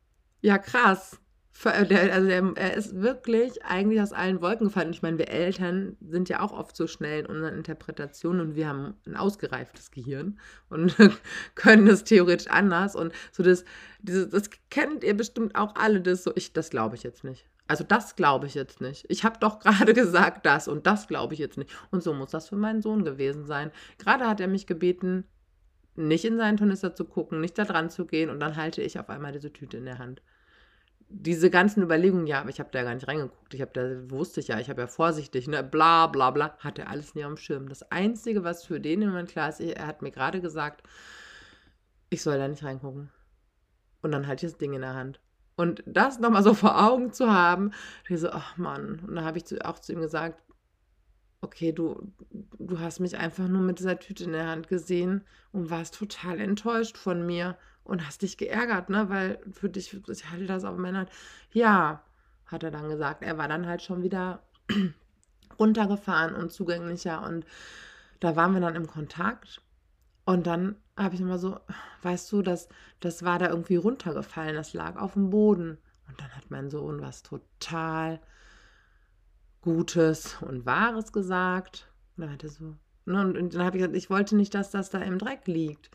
ja, 0.41 0.57
krass. 0.57 1.19
Also 1.63 1.89
der, 1.89 2.53
er 2.55 2.73
ist 2.73 2.95
wirklich 2.95 3.63
eigentlich 3.65 4.01
aus 4.01 4.13
allen 4.13 4.41
Wolken 4.41 4.67
gefallen. 4.67 4.91
Ich 4.91 5.01
meine, 5.01 5.19
wir 5.19 5.29
Eltern 5.29 5.97
sind 5.99 6.29
ja 6.29 6.39
auch 6.39 6.53
oft 6.53 6.75
so 6.75 6.87
schnell 6.87 7.19
in 7.19 7.25
unseren 7.25 7.53
Interpretationen 7.53 8.41
und 8.41 8.55
wir 8.55 8.69
haben 8.69 8.95
ein 9.05 9.17
ausgereiftes 9.17 9.91
Gehirn 9.91 10.39
und 10.69 10.95
können 11.55 11.85
das 11.85 12.05
theoretisch 12.05 12.47
anders. 12.47 12.95
Und 12.95 13.13
so 13.33 13.43
das, 13.43 13.65
dieses, 13.99 14.29
das 14.29 14.49
kennt 14.69 15.03
ihr 15.03 15.15
bestimmt 15.15 15.55
auch 15.55 15.75
alle, 15.75 15.99
das 15.99 16.23
so, 16.23 16.31
ich, 16.35 16.53
das 16.53 16.69
glaube 16.69 16.95
ich 16.95 17.03
jetzt 17.03 17.25
nicht. 17.25 17.45
Also 17.71 17.85
das 17.85 18.17
glaube 18.17 18.47
ich 18.47 18.53
jetzt 18.53 18.81
nicht. 18.81 19.05
Ich 19.07 19.23
habe 19.23 19.39
doch 19.39 19.59
gerade 19.61 19.93
gesagt 19.93 20.45
das 20.45 20.67
und 20.67 20.85
das 20.85 21.07
glaube 21.07 21.33
ich 21.33 21.39
jetzt 21.39 21.57
nicht. 21.57 21.71
Und 21.89 22.03
so 22.03 22.13
muss 22.13 22.31
das 22.31 22.49
für 22.49 22.57
meinen 22.57 22.81
Sohn 22.81 23.05
gewesen 23.05 23.45
sein. 23.45 23.71
Gerade 23.97 24.27
hat 24.27 24.41
er 24.41 24.49
mich 24.49 24.67
gebeten, 24.67 25.23
nicht 25.95 26.25
in 26.25 26.35
seinen 26.35 26.57
Tornister 26.57 26.93
zu 26.95 27.05
gucken, 27.05 27.39
nicht 27.39 27.57
da 27.57 27.63
dran 27.63 27.89
zu 27.89 28.05
gehen 28.05 28.29
und 28.29 28.41
dann 28.41 28.57
halte 28.57 28.81
ich 28.81 28.99
auf 28.99 29.09
einmal 29.09 29.31
diese 29.31 29.53
Tüte 29.53 29.77
in 29.77 29.85
der 29.85 29.99
Hand. 29.99 30.21
Diese 31.07 31.49
ganzen 31.49 31.81
Überlegungen, 31.81 32.27
ja, 32.27 32.41
aber 32.41 32.49
ich 32.49 32.59
habe 32.59 32.71
da 32.73 32.83
gar 32.83 32.93
nicht 32.93 33.07
reingeguckt. 33.07 33.53
Ich 33.53 33.61
habe 33.61 33.71
da, 33.73 34.11
wusste 34.11 34.41
ich 34.41 34.49
ja, 34.49 34.59
ich 34.59 34.69
habe 34.69 34.81
ja 34.81 34.87
vorsichtig, 34.87 35.47
ne, 35.47 35.63
bla 35.63 36.07
bla 36.07 36.31
bla, 36.31 36.57
hat 36.59 36.77
er 36.77 36.89
alles 36.89 37.15
nie 37.15 37.23
am 37.23 37.37
Schirm. 37.37 37.69
Das 37.69 37.89
Einzige, 37.89 38.43
was 38.43 38.65
für 38.65 38.81
den 38.81 39.01
im 39.01 39.09
Moment 39.11 39.29
klar 39.29 39.47
ist, 39.47 39.61
er 39.61 39.87
hat 39.87 40.01
mir 40.01 40.11
gerade 40.11 40.41
gesagt, 40.41 40.83
ich 42.09 42.21
soll 42.21 42.37
da 42.37 42.49
nicht 42.49 42.65
reingucken. 42.65 43.11
Und 44.01 44.11
dann 44.11 44.27
halte 44.27 44.45
ich 44.45 44.51
das 44.51 44.59
Ding 44.59 44.73
in 44.73 44.81
der 44.81 44.93
Hand. 44.93 45.21
Und 45.61 45.83
das 45.85 46.19
nochmal 46.19 46.43
so 46.43 46.53
vor 46.55 46.83
Augen 46.83 47.13
zu 47.13 47.31
haben, 47.31 47.71
ich 48.09 48.19
so, 48.19 48.31
ach 48.31 48.57
Mann. 48.57 48.99
Und 49.07 49.15
da 49.15 49.23
habe 49.23 49.37
ich 49.37 49.45
zu, 49.45 49.63
auch 49.63 49.79
zu 49.79 49.93
ihm 49.93 50.01
gesagt, 50.01 50.41
okay, 51.41 51.71
du, 51.71 52.11
du 52.59 52.79
hast 52.79 52.99
mich 52.99 53.17
einfach 53.17 53.47
nur 53.47 53.61
mit 53.61 53.79
dieser 53.79 53.99
Tüte 53.99 54.23
in 54.23 54.31
der 54.31 54.47
Hand 54.47 54.67
gesehen 54.67 55.23
und 55.51 55.69
warst 55.69 55.95
total 55.95 56.39
enttäuscht 56.39 56.97
von 56.97 57.25
mir 57.25 57.57
und 57.83 58.05
hast 58.05 58.21
dich 58.21 58.37
geärgert, 58.37 58.89
ne? 58.89 59.09
Weil 59.09 59.39
für 59.51 59.69
dich, 59.69 59.95
ich 60.07 60.29
halte 60.29 60.45
das 60.45 60.63
auf 60.63 60.77
meiner 60.77 60.99
Hand. 60.99 61.09
Ja, 61.51 62.03
hat 62.45 62.63
er 62.63 62.71
dann 62.71 62.89
gesagt. 62.89 63.23
Er 63.23 63.37
war 63.37 63.47
dann 63.47 63.67
halt 63.67 63.81
schon 63.81 64.03
wieder 64.03 64.43
runtergefahren 65.59 66.35
und 66.35 66.51
zugänglicher 66.51 67.23
und 67.23 67.45
da 68.19 68.35
waren 68.35 68.53
wir 68.53 68.61
dann 68.61 68.75
im 68.75 68.87
Kontakt 68.87 69.61
und 70.25 70.47
dann 70.47 70.75
habe 70.95 71.15
ich 71.15 71.21
immer 71.21 71.39
so, 71.39 71.59
weißt 72.03 72.31
du, 72.31 72.41
das, 72.41 72.69
das 72.99 73.23
war 73.23 73.39
da 73.39 73.49
irgendwie 73.49 73.75
runtergefallen, 73.75 74.55
das 74.55 74.73
lag 74.73 74.97
auf 74.97 75.13
dem 75.13 75.29
Boden. 75.29 75.77
Und 76.07 76.19
dann 76.19 76.35
hat 76.35 76.51
mein 76.51 76.69
Sohn 76.69 77.01
was 77.01 77.23
total 77.23 78.19
Gutes 79.61 80.41
und 80.41 80.65
Wahres 80.65 81.11
gesagt. 81.11 81.91
Und 82.15 82.23
dann 82.23 82.33
hat 82.33 82.43
er 82.43 82.49
so, 82.49 82.75
ne, 83.05 83.25
und 83.25 83.55
dann 83.55 83.63
habe 83.63 83.77
ich 83.77 83.81
gesagt, 83.81 83.95
ich 83.95 84.09
wollte 84.09 84.35
nicht, 84.35 84.53
dass 84.53 84.71
das 84.71 84.89
da 84.89 84.99
im 84.99 85.17
Dreck 85.17 85.47
liegt. 85.47 85.89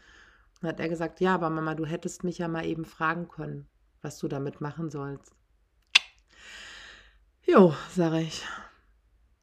Dann 0.61 0.71
hat 0.71 0.81
er 0.81 0.89
gesagt, 0.89 1.21
ja, 1.21 1.35
aber 1.35 1.51
Mama, 1.51 1.75
du 1.75 1.85
hättest 1.85 2.25
mich 2.25 2.39
ja 2.39 2.49
mal 2.49 2.65
eben 2.65 2.85
fragen 2.85 3.29
können, 3.29 3.69
was 4.01 4.19
du 4.19 4.27
damit 4.27 4.61
machen 4.61 4.91
sollst. 4.91 5.33
Jo, 7.43 7.75
sage 7.91 8.23
ich, 8.23 8.45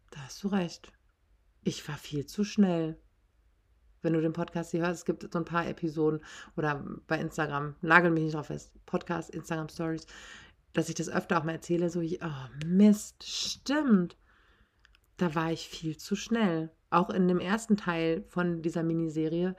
da 0.09 0.19
hast 0.21 0.43
du 0.43 0.49
recht. 0.49 0.91
Ich 1.61 1.87
war 1.87 1.97
viel 1.97 2.25
zu 2.25 2.43
schnell 2.43 2.97
wenn 4.03 4.13
du 4.13 4.21
den 4.21 4.33
Podcast 4.33 4.71
hier 4.71 4.81
hörst, 4.81 4.99
es 4.99 5.05
gibt 5.05 5.31
so 5.31 5.39
ein 5.39 5.45
paar 5.45 5.67
Episoden 5.67 6.19
oder 6.55 6.85
bei 7.07 7.19
Instagram, 7.19 7.75
nagel 7.81 8.11
mich 8.11 8.23
nicht 8.23 8.35
drauf 8.35 8.47
fest, 8.47 8.71
Podcast, 8.85 9.29
Instagram 9.31 9.69
Stories, 9.69 10.05
dass 10.73 10.89
ich 10.89 10.95
das 10.95 11.09
öfter 11.09 11.39
auch 11.39 11.43
mal 11.43 11.53
erzähle, 11.53 11.89
so, 11.89 12.01
oh 12.01 12.65
Mist, 12.65 13.23
stimmt. 13.23 14.17
Da 15.17 15.35
war 15.35 15.51
ich 15.51 15.69
viel 15.69 15.97
zu 15.97 16.15
schnell. 16.15 16.71
Auch 16.89 17.09
in 17.09 17.27
dem 17.27 17.39
ersten 17.39 17.77
Teil 17.77 18.23
von 18.27 18.61
dieser 18.61 18.83
Miniserie 18.83 19.55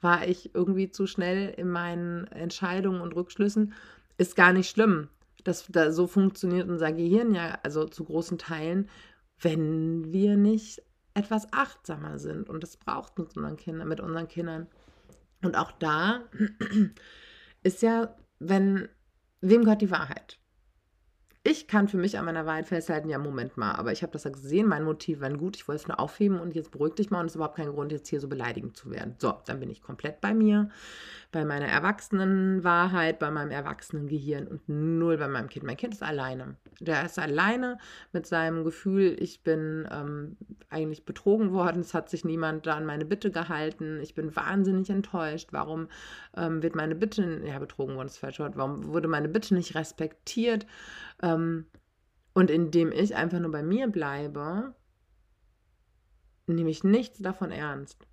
war 0.00 0.28
ich 0.28 0.54
irgendwie 0.54 0.90
zu 0.90 1.06
schnell 1.06 1.50
in 1.56 1.68
meinen 1.68 2.26
Entscheidungen 2.28 3.00
und 3.00 3.16
Rückschlüssen. 3.16 3.72
Ist 4.16 4.36
gar 4.36 4.52
nicht 4.52 4.70
schlimm. 4.70 5.08
Das, 5.44 5.66
da, 5.68 5.92
so 5.92 6.06
funktioniert 6.06 6.68
unser 6.68 6.92
Gehirn 6.92 7.34
ja, 7.34 7.58
also 7.62 7.86
zu 7.86 8.04
großen 8.04 8.38
Teilen, 8.38 8.88
wenn 9.40 10.12
wir 10.12 10.36
nicht 10.36 10.82
etwas 11.18 11.52
achtsamer 11.52 12.18
sind. 12.18 12.48
Und 12.48 12.62
das 12.62 12.76
braucht 12.76 13.18
mit 13.18 13.36
unseren 13.36 13.56
Kindern, 13.56 13.88
mit 13.88 14.00
unseren 14.00 14.28
Kindern. 14.28 14.68
Und 15.42 15.56
auch 15.56 15.72
da 15.72 16.22
ist 17.62 17.82
ja, 17.82 18.14
wenn, 18.38 18.88
wem 19.40 19.64
gehört 19.64 19.82
die 19.82 19.90
Wahrheit? 19.90 20.38
Ich 21.50 21.66
kann 21.66 21.88
für 21.88 21.96
mich 21.96 22.18
an 22.18 22.26
meiner 22.26 22.44
Wahrheit 22.44 22.68
festhalten, 22.68 23.08
ja, 23.08 23.16
Moment 23.16 23.56
mal, 23.56 23.72
aber 23.72 23.90
ich 23.90 24.02
habe 24.02 24.12
das 24.12 24.24
ja 24.24 24.30
gesehen, 24.30 24.68
mein 24.68 24.84
Motiv 24.84 25.20
war 25.20 25.30
gut, 25.30 25.56
ich 25.56 25.66
wollte 25.66 25.80
es 25.80 25.88
nur 25.88 25.98
aufheben 25.98 26.40
und 26.40 26.54
jetzt 26.54 26.70
beruhig 26.70 26.94
dich 26.94 27.10
mal 27.10 27.20
und 27.20 27.26
es 27.26 27.32
ist 27.32 27.36
überhaupt 27.36 27.56
kein 27.56 27.70
Grund, 27.70 27.90
jetzt 27.90 28.08
hier 28.08 28.20
so 28.20 28.28
beleidigend 28.28 28.76
zu 28.76 28.90
werden. 28.90 29.14
So, 29.18 29.34
dann 29.46 29.58
bin 29.58 29.70
ich 29.70 29.80
komplett 29.80 30.20
bei 30.20 30.34
mir, 30.34 30.68
bei 31.32 31.46
meiner 31.46 31.66
erwachsenen 31.66 32.64
Wahrheit, 32.64 33.18
bei 33.18 33.30
meinem 33.30 33.50
erwachsenen 33.50 34.08
Gehirn 34.08 34.46
und 34.46 34.68
null 34.68 35.16
bei 35.16 35.28
meinem 35.28 35.48
Kind. 35.48 35.64
Mein 35.64 35.76
Kind 35.76 35.94
ist 35.94 36.02
alleine. 36.02 36.56
Der 36.80 37.04
ist 37.04 37.18
alleine 37.18 37.78
mit 38.12 38.26
seinem 38.26 38.64
Gefühl, 38.64 39.16
ich 39.18 39.42
bin 39.42 39.88
ähm, 39.90 40.36
eigentlich 40.68 41.06
betrogen 41.06 41.52
worden, 41.52 41.80
es 41.80 41.94
hat 41.94 42.10
sich 42.10 42.24
niemand 42.24 42.66
da 42.66 42.74
an 42.74 42.84
meine 42.84 43.06
Bitte 43.06 43.30
gehalten, 43.30 44.00
ich 44.02 44.14
bin 44.14 44.36
wahnsinnig 44.36 44.90
enttäuscht, 44.90 45.48
warum 45.52 45.88
ähm, 46.36 46.62
wird 46.62 46.74
meine 46.74 46.94
Bitte, 46.94 47.42
ja, 47.46 47.58
betrogen 47.58 47.96
worden 47.96 48.08
ist 48.08 48.18
falsch 48.18 48.38
warum 48.38 48.88
wurde 48.88 49.08
meine 49.08 49.28
Bitte 49.28 49.54
nicht 49.54 49.74
respektiert? 49.74 50.66
Ähm, 51.22 51.66
und 52.34 52.50
indem 52.50 52.92
ich 52.92 53.16
einfach 53.16 53.40
nur 53.40 53.50
bei 53.50 53.62
mir 53.62 53.88
bleibe, 53.88 54.74
nehme 56.46 56.70
ich 56.70 56.84
nichts 56.84 57.18
davon 57.18 57.50
ernst. 57.50 58.06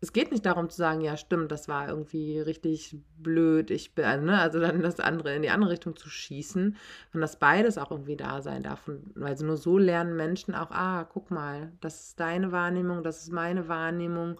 Es 0.00 0.12
geht 0.12 0.30
nicht 0.30 0.44
darum 0.44 0.68
zu 0.68 0.76
sagen, 0.76 1.00
ja, 1.00 1.16
stimmt, 1.16 1.50
das 1.50 1.66
war 1.66 1.88
irgendwie 1.88 2.38
richtig 2.38 2.98
blöd, 3.16 3.70
ich 3.70 3.94
bin, 3.94 4.04
also, 4.04 4.26
ne, 4.26 4.38
also 4.38 4.60
dann 4.60 4.82
das 4.82 5.00
andere 5.00 5.34
in 5.34 5.40
die 5.40 5.48
andere 5.48 5.70
Richtung 5.70 5.96
zu 5.96 6.10
schießen, 6.10 6.76
und 7.14 7.20
dass 7.22 7.38
beides 7.38 7.78
auch 7.78 7.90
irgendwie 7.90 8.16
da 8.16 8.42
sein 8.42 8.62
darf. 8.62 8.86
Und, 8.86 9.12
weil 9.14 9.34
nur 9.36 9.56
so 9.56 9.78
lernen 9.78 10.14
Menschen 10.14 10.54
auch, 10.54 10.70
ah, 10.72 11.04
guck 11.04 11.30
mal, 11.30 11.72
das 11.80 12.08
ist 12.08 12.20
deine 12.20 12.52
Wahrnehmung, 12.52 13.02
das 13.02 13.22
ist 13.22 13.32
meine 13.32 13.66
Wahrnehmung. 13.68 14.38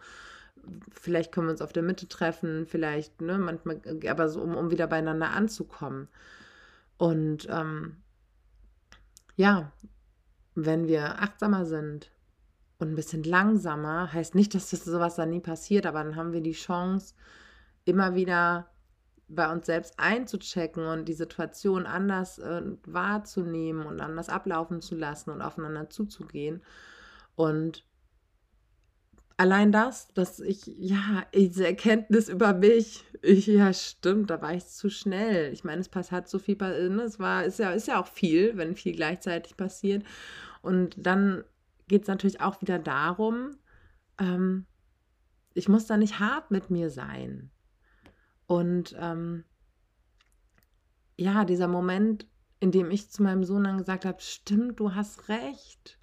Vielleicht 0.90 1.32
können 1.32 1.46
wir 1.46 1.52
uns 1.52 1.62
auf 1.62 1.72
der 1.72 1.82
Mitte 1.82 2.08
treffen, 2.08 2.66
vielleicht, 2.66 3.22
ne, 3.22 3.38
manchmal, 3.38 3.80
aber 4.06 4.28
so, 4.28 4.42
um, 4.42 4.54
um 4.54 4.70
wieder 4.70 4.86
beieinander 4.86 5.30
anzukommen. 5.30 6.08
Und 6.98 7.48
ähm, 7.50 8.02
ja, 9.36 9.72
wenn 10.54 10.86
wir 10.86 11.20
achtsamer 11.20 11.66
sind 11.66 12.10
und 12.78 12.90
ein 12.90 12.94
bisschen 12.94 13.24
langsamer, 13.24 14.12
heißt 14.12 14.34
nicht, 14.34 14.54
dass 14.54 14.70
das 14.70 14.84
sowas 14.84 15.16
dann 15.16 15.30
nie 15.30 15.40
passiert, 15.40 15.86
aber 15.86 16.04
dann 16.04 16.16
haben 16.16 16.32
wir 16.32 16.40
die 16.40 16.52
Chance, 16.52 17.14
immer 17.84 18.14
wieder 18.14 18.70
bei 19.28 19.50
uns 19.50 19.66
selbst 19.66 19.98
einzuchecken 19.98 20.86
und 20.86 21.06
die 21.06 21.14
Situation 21.14 21.86
anders 21.86 22.38
äh, 22.38 22.62
wahrzunehmen 22.86 23.86
und 23.86 24.00
anders 24.00 24.28
ablaufen 24.28 24.80
zu 24.80 24.94
lassen 24.94 25.30
und 25.30 25.42
aufeinander 25.42 25.88
zuzugehen. 25.90 26.62
Und 27.34 27.84
allein 29.36 29.72
das, 29.72 30.12
dass 30.14 30.40
ich, 30.40 30.66
ja, 30.66 31.24
diese 31.34 31.66
Erkenntnis 31.66 32.28
über 32.28 32.54
mich, 32.54 33.04
ich, 33.22 33.46
ja, 33.46 33.72
stimmt, 33.72 34.30
da 34.30 34.40
war 34.40 34.54
ich 34.54 34.66
zu 34.66 34.90
schnell. 34.90 35.52
Ich 35.52 35.64
meine, 35.64 35.80
es 35.80 35.88
pass, 35.88 36.12
hat 36.12 36.28
so 36.28 36.38
viel, 36.38 36.56
ne, 36.56 37.02
es 37.02 37.18
war, 37.18 37.44
ist 37.44 37.58
ja, 37.58 37.70
ist 37.70 37.88
ja 37.88 38.00
auch 38.00 38.06
viel, 38.06 38.56
wenn 38.56 38.76
viel 38.76 38.94
gleichzeitig 38.94 39.56
passiert. 39.56 40.04
Und 40.62 40.94
dann 40.98 41.44
geht 41.88 42.02
es 42.02 42.08
natürlich 42.08 42.40
auch 42.40 42.60
wieder 42.60 42.78
darum, 42.78 43.56
ähm, 44.18 44.66
ich 45.54 45.68
muss 45.68 45.86
da 45.86 45.96
nicht 45.96 46.18
hart 46.18 46.50
mit 46.50 46.70
mir 46.70 46.90
sein. 46.90 47.50
Und 48.46 48.94
ähm, 48.98 49.44
ja, 51.16 51.44
dieser 51.44 51.68
Moment, 51.68 52.26
in 52.60 52.72
dem 52.72 52.90
ich 52.90 53.10
zu 53.10 53.22
meinem 53.22 53.44
Sohn 53.44 53.64
dann 53.64 53.78
gesagt 53.78 54.04
habe, 54.04 54.20
stimmt, 54.20 54.80
du 54.80 54.94
hast 54.94 55.28
recht 55.28 55.98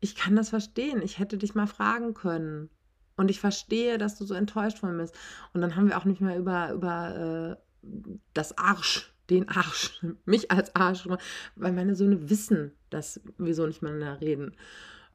ich 0.00 0.14
kann 0.14 0.36
das 0.36 0.50
verstehen. 0.50 1.02
Ich 1.02 1.18
hätte 1.18 1.38
dich 1.38 1.54
mal 1.54 1.66
fragen 1.66 2.14
können. 2.14 2.70
Und 3.16 3.30
ich 3.30 3.40
verstehe, 3.40 3.98
dass 3.98 4.16
du 4.16 4.24
so 4.24 4.34
enttäuscht 4.34 4.78
von 4.78 4.92
mir 4.92 5.02
bist. 5.02 5.14
Und 5.52 5.60
dann 5.60 5.74
haben 5.74 5.88
wir 5.88 5.98
auch 5.98 6.04
nicht 6.04 6.20
mehr 6.20 6.38
über, 6.38 6.72
über 6.72 7.56
äh, 7.82 7.88
das 8.32 8.56
Arsch, 8.56 9.12
den 9.28 9.48
Arsch, 9.48 10.04
mich 10.24 10.50
als 10.50 10.74
Arsch, 10.76 11.08
weil 11.56 11.72
meine 11.72 11.96
Söhne 11.96 12.30
wissen, 12.30 12.72
dass 12.90 13.20
wir 13.36 13.54
so 13.54 13.66
nicht 13.66 13.82
miteinander 13.82 14.20
reden. 14.20 14.56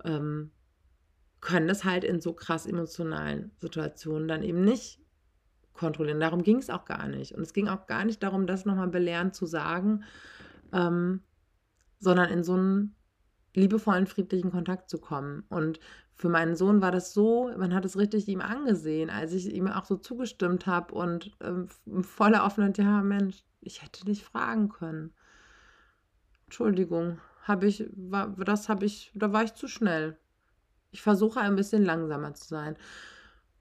Ähm, 0.03 0.51
können 1.39 1.67
das 1.67 1.83
halt 1.83 2.03
in 2.03 2.21
so 2.21 2.33
krass 2.33 2.65
emotionalen 2.65 3.51
Situationen 3.59 4.27
dann 4.27 4.43
eben 4.43 4.63
nicht 4.63 4.99
kontrollieren. 5.73 6.19
Darum 6.19 6.43
ging 6.43 6.57
es 6.57 6.69
auch 6.69 6.85
gar 6.85 7.07
nicht. 7.07 7.33
Und 7.35 7.41
es 7.41 7.53
ging 7.53 7.67
auch 7.67 7.87
gar 7.87 8.05
nicht 8.05 8.21
darum, 8.21 8.47
das 8.47 8.65
nochmal 8.65 8.87
belehrend 8.87 9.35
zu 9.35 9.45
sagen, 9.45 10.03
ähm, 10.71 11.21
sondern 11.99 12.29
in 12.29 12.43
so 12.43 12.53
einem 12.53 12.95
liebevollen, 13.53 14.07
friedlichen 14.07 14.51
Kontakt 14.51 14.89
zu 14.89 14.99
kommen. 14.99 15.43
Und 15.49 15.79
für 16.13 16.29
meinen 16.29 16.55
Sohn 16.55 16.81
war 16.81 16.91
das 16.91 17.13
so, 17.13 17.51
man 17.57 17.73
hat 17.73 17.85
es 17.85 17.97
richtig 17.97 18.27
ihm 18.27 18.41
angesehen, 18.41 19.09
als 19.09 19.33
ich 19.33 19.53
ihm 19.53 19.67
auch 19.67 19.85
so 19.85 19.97
zugestimmt 19.97 20.67
habe 20.67 20.93
und 20.93 21.31
ähm, 21.41 21.67
voller 22.03 22.45
Offenheit, 22.45 22.77
ja 22.77 23.01
Mensch, 23.01 23.43
ich 23.61 23.81
hätte 23.81 24.05
dich 24.05 24.23
fragen 24.23 24.69
können. 24.69 25.13
Entschuldigung, 26.45 27.19
habe 27.43 27.67
ich, 27.67 27.89
war, 27.95 28.29
das 28.29 28.69
habe 28.69 28.85
ich, 28.85 29.11
da 29.15 29.33
war 29.33 29.43
ich 29.43 29.53
zu 29.53 29.67
schnell. 29.67 30.17
Ich 30.91 31.01
versuche 31.01 31.39
ein 31.39 31.55
bisschen 31.55 31.83
langsamer 31.83 32.33
zu 32.35 32.47
sein. 32.47 32.77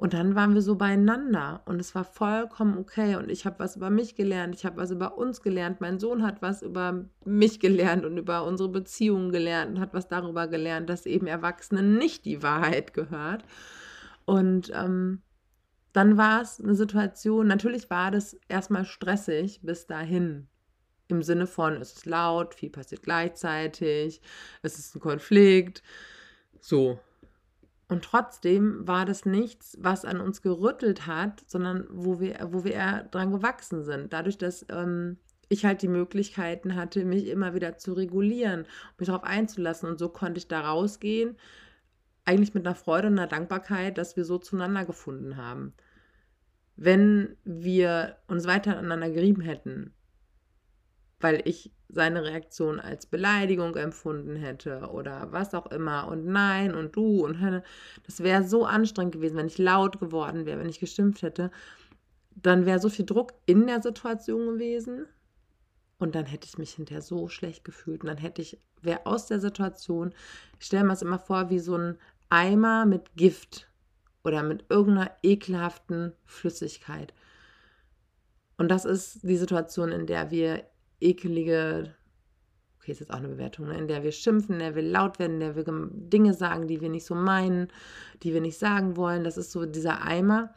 Und 0.02 0.14
dann 0.14 0.34
waren 0.34 0.52
wir 0.52 0.62
so 0.62 0.74
beieinander 0.74 1.62
und 1.64 1.78
es 1.78 1.94
war 1.94 2.02
vollkommen 2.02 2.76
okay. 2.76 3.14
Und 3.14 3.30
ich 3.30 3.46
habe 3.46 3.60
was 3.60 3.76
über 3.76 3.88
mich 3.88 4.16
gelernt, 4.16 4.52
ich 4.52 4.66
habe 4.66 4.78
was 4.78 4.90
über 4.90 5.16
uns 5.16 5.42
gelernt. 5.42 5.80
Mein 5.80 6.00
Sohn 6.00 6.24
hat 6.24 6.42
was 6.42 6.60
über 6.60 7.04
mich 7.24 7.60
gelernt 7.60 8.04
und 8.04 8.18
über 8.18 8.44
unsere 8.44 8.68
Beziehungen 8.68 9.30
gelernt 9.30 9.70
und 9.70 9.80
hat 9.80 9.94
was 9.94 10.08
darüber 10.08 10.48
gelernt, 10.48 10.90
dass 10.90 11.06
eben 11.06 11.28
Erwachsenen 11.28 11.98
nicht 11.98 12.24
die 12.24 12.42
Wahrheit 12.42 12.94
gehört. 12.94 13.44
Und 14.24 14.72
ähm, 14.74 15.22
dann 15.92 16.16
war 16.16 16.42
es 16.42 16.60
eine 16.60 16.74
Situation, 16.74 17.46
natürlich 17.46 17.88
war 17.88 18.10
das 18.10 18.36
erstmal 18.48 18.84
stressig 18.84 19.60
bis 19.62 19.86
dahin 19.86 20.48
Im 21.06 21.22
Sinne 21.22 21.46
von, 21.46 21.74
es 21.80 21.92
ist 21.92 22.06
laut, 22.06 22.56
viel 22.56 22.70
passiert 22.70 23.04
gleichzeitig, 23.04 24.20
es 24.62 24.80
ist 24.80 24.96
ein 24.96 25.00
Konflikt. 25.00 25.84
So. 26.60 26.98
Und 27.92 28.06
trotzdem 28.06 28.88
war 28.88 29.04
das 29.04 29.26
nichts, 29.26 29.76
was 29.78 30.06
an 30.06 30.22
uns 30.22 30.40
gerüttelt 30.40 31.06
hat, 31.06 31.44
sondern 31.46 31.86
wo 31.90 32.20
wir, 32.20 32.48
wo 32.50 32.64
wir 32.64 32.72
eher 32.72 33.02
dran 33.02 33.32
gewachsen 33.32 33.84
sind. 33.84 34.14
Dadurch, 34.14 34.38
dass 34.38 34.64
ähm, 34.70 35.18
ich 35.50 35.66
halt 35.66 35.82
die 35.82 35.88
Möglichkeiten 35.88 36.74
hatte, 36.74 37.04
mich 37.04 37.26
immer 37.26 37.52
wieder 37.52 37.76
zu 37.76 37.92
regulieren, 37.92 38.64
mich 38.96 39.08
darauf 39.08 39.24
einzulassen. 39.24 39.90
Und 39.90 39.98
so 39.98 40.08
konnte 40.08 40.38
ich 40.38 40.48
da 40.48 40.62
rausgehen, 40.62 41.36
eigentlich 42.24 42.54
mit 42.54 42.66
einer 42.66 42.74
Freude 42.74 43.08
und 43.08 43.18
einer 43.18 43.28
Dankbarkeit, 43.28 43.98
dass 43.98 44.16
wir 44.16 44.24
so 44.24 44.38
zueinander 44.38 44.86
gefunden 44.86 45.36
haben. 45.36 45.74
Wenn 46.76 47.36
wir 47.44 48.16
uns 48.26 48.46
weiter 48.46 48.78
aneinander 48.78 49.10
gerieben 49.10 49.42
hätten, 49.42 49.92
weil 51.22 51.40
ich 51.44 51.72
seine 51.88 52.24
Reaktion 52.24 52.80
als 52.80 53.06
Beleidigung 53.06 53.76
empfunden 53.76 54.36
hätte 54.36 54.90
oder 54.92 55.28
was 55.30 55.54
auch 55.54 55.66
immer 55.66 56.08
und 56.08 56.26
nein 56.26 56.74
und 56.74 56.96
du 56.96 57.24
und 57.24 57.62
das 58.06 58.22
wäre 58.22 58.44
so 58.44 58.64
anstrengend 58.64 59.14
gewesen, 59.14 59.36
wenn 59.36 59.46
ich 59.46 59.58
laut 59.58 60.00
geworden 60.00 60.46
wäre, 60.46 60.58
wenn 60.58 60.68
ich 60.68 60.80
geschimpft 60.80 61.22
hätte, 61.22 61.50
dann 62.34 62.66
wäre 62.66 62.80
so 62.80 62.88
viel 62.88 63.04
Druck 63.04 63.34
in 63.46 63.66
der 63.66 63.82
Situation 63.82 64.46
gewesen 64.46 65.06
und 65.98 66.14
dann 66.14 66.26
hätte 66.26 66.46
ich 66.46 66.58
mich 66.58 66.72
hinterher 66.72 67.02
so 67.02 67.28
schlecht 67.28 67.64
gefühlt 67.64 68.02
und 68.02 68.08
dann 68.08 68.18
hätte 68.18 68.42
ich, 68.42 68.58
wäre 68.80 69.06
aus 69.06 69.26
der 69.26 69.38
Situation, 69.38 70.12
ich 70.58 70.66
stelle 70.66 70.84
mir 70.84 70.90
das 70.90 71.02
immer 71.02 71.18
vor 71.18 71.50
wie 71.50 71.60
so 71.60 71.76
ein 71.76 71.98
Eimer 72.30 72.86
mit 72.86 73.14
Gift 73.14 73.68
oder 74.24 74.42
mit 74.42 74.64
irgendeiner 74.70 75.10
ekelhaften 75.22 76.14
Flüssigkeit. 76.24 77.12
Und 78.56 78.68
das 78.68 78.84
ist 78.84 79.22
die 79.22 79.36
Situation, 79.36 79.92
in 79.92 80.06
der 80.06 80.30
wir 80.30 80.64
ekelige, 81.02 81.94
okay, 82.78 82.92
ist 82.92 83.00
jetzt 83.00 83.10
auch 83.10 83.18
eine 83.18 83.28
Bewertung, 83.28 83.66
ne? 83.66 83.78
in 83.78 83.88
der 83.88 84.02
wir 84.02 84.12
schimpfen, 84.12 84.54
in 84.54 84.58
der 84.60 84.74
wir 84.74 84.82
laut 84.82 85.18
werden, 85.18 85.34
in 85.34 85.40
der 85.40 85.56
wir 85.56 85.64
Dinge 85.64 86.34
sagen, 86.34 86.66
die 86.66 86.80
wir 86.80 86.88
nicht 86.88 87.06
so 87.06 87.14
meinen, 87.14 87.68
die 88.22 88.32
wir 88.32 88.40
nicht 88.40 88.58
sagen 88.58 88.96
wollen. 88.96 89.24
Das 89.24 89.36
ist 89.36 89.52
so 89.52 89.66
dieser 89.66 90.02
Eimer. 90.02 90.54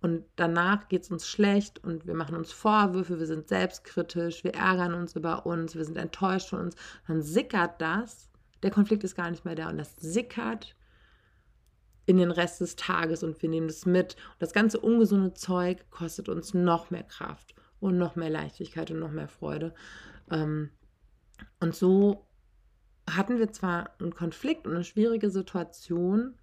Und 0.00 0.24
danach 0.34 0.88
geht 0.88 1.04
es 1.04 1.10
uns 1.10 1.28
schlecht 1.28 1.82
und 1.84 2.06
wir 2.08 2.14
machen 2.14 2.34
uns 2.34 2.50
Vorwürfe, 2.50 3.20
wir 3.20 3.26
sind 3.26 3.48
selbstkritisch, 3.48 4.42
wir 4.42 4.54
ärgern 4.54 4.94
uns 4.94 5.14
über 5.14 5.46
uns, 5.46 5.76
wir 5.76 5.84
sind 5.84 5.96
enttäuscht 5.96 6.48
von 6.48 6.58
uns. 6.58 6.74
Dann 7.06 7.22
sickert 7.22 7.80
das, 7.80 8.28
der 8.64 8.72
Konflikt 8.72 9.04
ist 9.04 9.14
gar 9.14 9.30
nicht 9.30 9.44
mehr 9.44 9.54
da 9.54 9.68
und 9.68 9.78
das 9.78 9.94
sickert 9.96 10.74
in 12.06 12.16
den 12.16 12.32
Rest 12.32 12.60
des 12.60 12.74
Tages 12.74 13.22
und 13.22 13.40
wir 13.42 13.48
nehmen 13.48 13.68
das 13.68 13.86
mit. 13.86 14.16
Und 14.32 14.42
das 14.42 14.52
ganze 14.52 14.80
ungesunde 14.80 15.34
Zeug 15.34 15.88
kostet 15.90 16.28
uns 16.28 16.52
noch 16.52 16.90
mehr 16.90 17.04
Kraft 17.04 17.54
und 17.82 17.98
noch 17.98 18.14
mehr 18.14 18.30
Leichtigkeit 18.30 18.92
und 18.92 19.00
noch 19.00 19.10
mehr 19.10 19.28
Freude. 19.28 19.74
Ähm, 20.30 20.70
und 21.58 21.74
so 21.74 22.24
hatten 23.10 23.40
wir 23.40 23.50
zwar 23.52 23.90
einen 23.98 24.14
Konflikt 24.14 24.66
und 24.66 24.74
eine 24.74 24.84
schwierige 24.84 25.30
Situation 25.30 26.38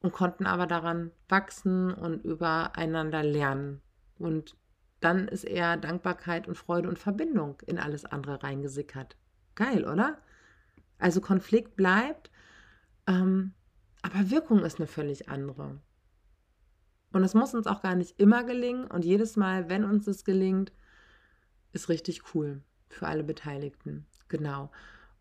und 0.00 0.12
konnten 0.12 0.46
aber 0.46 0.66
daran 0.66 1.12
wachsen 1.28 1.94
und 1.94 2.24
übereinander 2.24 3.22
lernen. 3.22 3.82
Und 4.18 4.56
dann 4.98 5.28
ist 5.28 5.44
eher 5.44 5.76
Dankbarkeit 5.76 6.48
und 6.48 6.58
Freude 6.58 6.88
und 6.88 6.98
Verbindung 6.98 7.62
in 7.66 7.78
alles 7.78 8.04
andere 8.04 8.42
reingesickert. 8.42 9.16
Geil, 9.54 9.84
oder? 9.84 10.18
Also 10.98 11.20
Konflikt 11.20 11.76
bleibt, 11.76 12.32
ähm, 13.06 13.54
aber 14.02 14.30
Wirkung 14.30 14.64
ist 14.64 14.78
eine 14.78 14.88
völlig 14.88 15.28
andere. 15.28 15.80
Und 17.12 17.24
es 17.24 17.34
muss 17.34 17.54
uns 17.54 17.66
auch 17.66 17.82
gar 17.82 17.94
nicht 17.94 18.20
immer 18.20 18.44
gelingen. 18.44 18.86
Und 18.86 19.04
jedes 19.04 19.36
Mal, 19.36 19.68
wenn 19.68 19.84
uns 19.84 20.06
es 20.06 20.24
gelingt, 20.24 20.72
ist 21.72 21.88
richtig 21.88 22.34
cool 22.34 22.62
für 22.88 23.06
alle 23.06 23.24
Beteiligten. 23.24 24.06
Genau. 24.28 24.70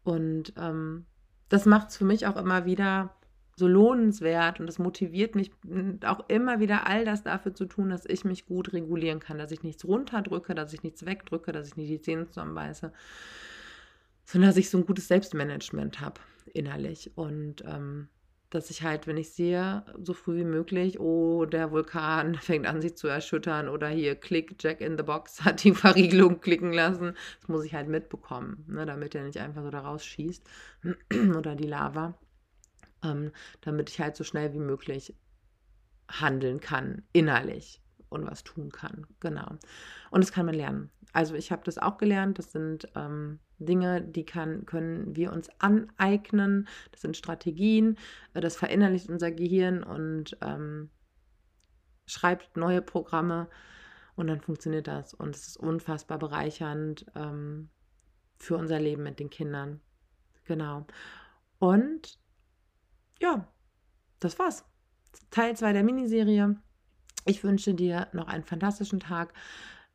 Und 0.04 0.54
ähm, 0.58 1.06
das 1.50 1.66
macht 1.66 1.90
es 1.90 1.98
für 1.98 2.06
mich 2.06 2.28
auch 2.28 2.38
immer 2.38 2.66
wieder 2.66 3.16
so 3.60 3.68
lohnenswert 3.68 4.60
und 4.60 4.68
das 4.68 4.80
motiviert 4.80 5.36
mich 5.36 5.52
auch 6.06 6.30
immer 6.30 6.62
wieder 6.62 6.88
all 6.88 7.04
das 7.04 7.24
dafür 7.24 7.54
zu 7.54 7.66
tun, 7.66 7.90
dass 7.90 8.06
ich 8.06 8.24
mich 8.24 8.46
gut 8.46 8.72
regulieren 8.72 9.20
kann, 9.20 9.38
dass 9.38 9.52
ich 9.52 9.64
nichts 9.64 9.84
runterdrücke, 9.86 10.56
dass 10.56 10.74
ich 10.74 10.82
nichts 10.82 11.06
wegdrücke, 11.06 11.52
dass 11.52 11.68
ich 11.68 11.76
nicht 11.76 11.90
die 11.90 12.02
Zähne 12.02 12.26
zusammenbeiße, 12.26 12.94
sondern 14.24 14.50
dass 14.50 14.58
ich 14.58 14.70
so 14.70 14.78
ein 14.78 14.86
gutes 14.86 15.10
Selbstmanagement 15.10 16.00
habe 16.00 16.22
innerlich. 16.54 17.12
Und 17.16 17.64
ähm, 17.66 18.08
dass 18.50 18.70
ich 18.72 18.84
halt, 18.84 19.06
wenn 19.06 19.18
ich 19.18 19.32
sehe, 19.32 19.84
so 20.02 20.14
früh 20.14 20.38
wie 20.38 20.44
möglich, 20.44 21.00
oh, 21.00 21.46
der 21.46 21.72
Vulkan 21.72 22.36
fängt 22.42 22.66
an, 22.66 22.82
sich 22.82 22.96
zu 22.96 23.08
erschüttern 23.08 23.70
oder 23.70 23.88
hier, 23.90 24.16
klick, 24.16 24.56
Jack 24.60 24.82
in 24.82 24.98
the 24.98 25.04
Box 25.04 25.42
hat 25.46 25.64
die 25.64 25.74
Verriegelung 25.74 26.42
klicken 26.42 26.74
lassen. 26.74 27.16
Das 27.40 27.50
muss 27.50 27.66
ich 27.66 27.74
halt 27.74 27.88
mitbekommen, 27.88 28.66
ne, 28.68 28.86
damit 28.86 29.16
er 29.16 29.24
nicht 29.24 29.40
einfach 29.40 29.64
so 29.64 29.70
da 29.70 29.82
rausschießt 29.82 30.44
oder 31.38 31.56
die 31.56 31.68
Lava, 31.68 32.18
ähm, 33.04 33.32
damit 33.62 33.90
ich 33.90 34.00
halt 34.00 34.16
so 34.16 34.24
schnell 34.24 34.54
wie 34.54 34.60
möglich 34.60 35.16
handeln 36.10 36.60
kann, 36.60 37.04
innerlich 37.14 37.82
und 38.10 38.26
was 38.26 38.44
tun 38.44 38.72
kann. 38.72 39.06
Genau. 39.20 39.48
Und 40.10 40.24
das 40.24 40.32
kann 40.32 40.48
man 40.48 40.56
lernen. 40.56 40.90
Also 41.14 41.36
ich 41.36 41.52
habe 41.52 41.64
das 41.64 41.78
auch 41.78 41.98
gelernt. 41.98 42.40
Das 42.40 42.52
sind 42.52 42.88
ähm, 42.96 43.40
Dinge, 43.60 44.02
die 44.02 44.26
kann, 44.26 44.66
können 44.66 45.16
wir 45.16 45.32
uns 45.32 45.50
aneignen. 45.60 46.68
Das 46.92 47.02
sind 47.02 47.18
Strategien. 47.18 47.98
Äh, 48.34 48.42
das 48.42 48.56
verinnerlicht 48.56 49.10
unser 49.10 49.32
Gehirn 49.32 49.84
und 49.84 50.38
ähm, 50.42 50.90
schreibt 52.06 52.58
neue 52.58 52.82
Programme. 52.82 53.48
Und 54.16 54.28
dann 54.28 54.42
funktioniert 54.42 54.88
das. 54.88 55.14
Und 55.14 55.36
es 55.36 55.48
ist 55.48 55.58
unfassbar 55.58 56.20
bereichernd 56.20 57.06
ähm, 57.16 57.70
für 58.38 58.58
unser 58.58 58.80
Leben 58.80 59.04
mit 59.04 59.20
den 59.20 59.30
Kindern. 59.30 59.80
Genau. 60.46 60.86
Und 61.60 62.20
ja, 63.22 63.48
das 64.20 64.40
war's. 64.40 64.66
Teil 65.32 65.56
2 65.56 65.74
der 65.74 65.84
Miniserie. 65.84 66.58
Ich 67.26 67.44
wünsche 67.44 67.74
dir 67.74 68.08
noch 68.14 68.28
einen 68.28 68.44
fantastischen 68.44 69.00
Tag. 69.00 69.34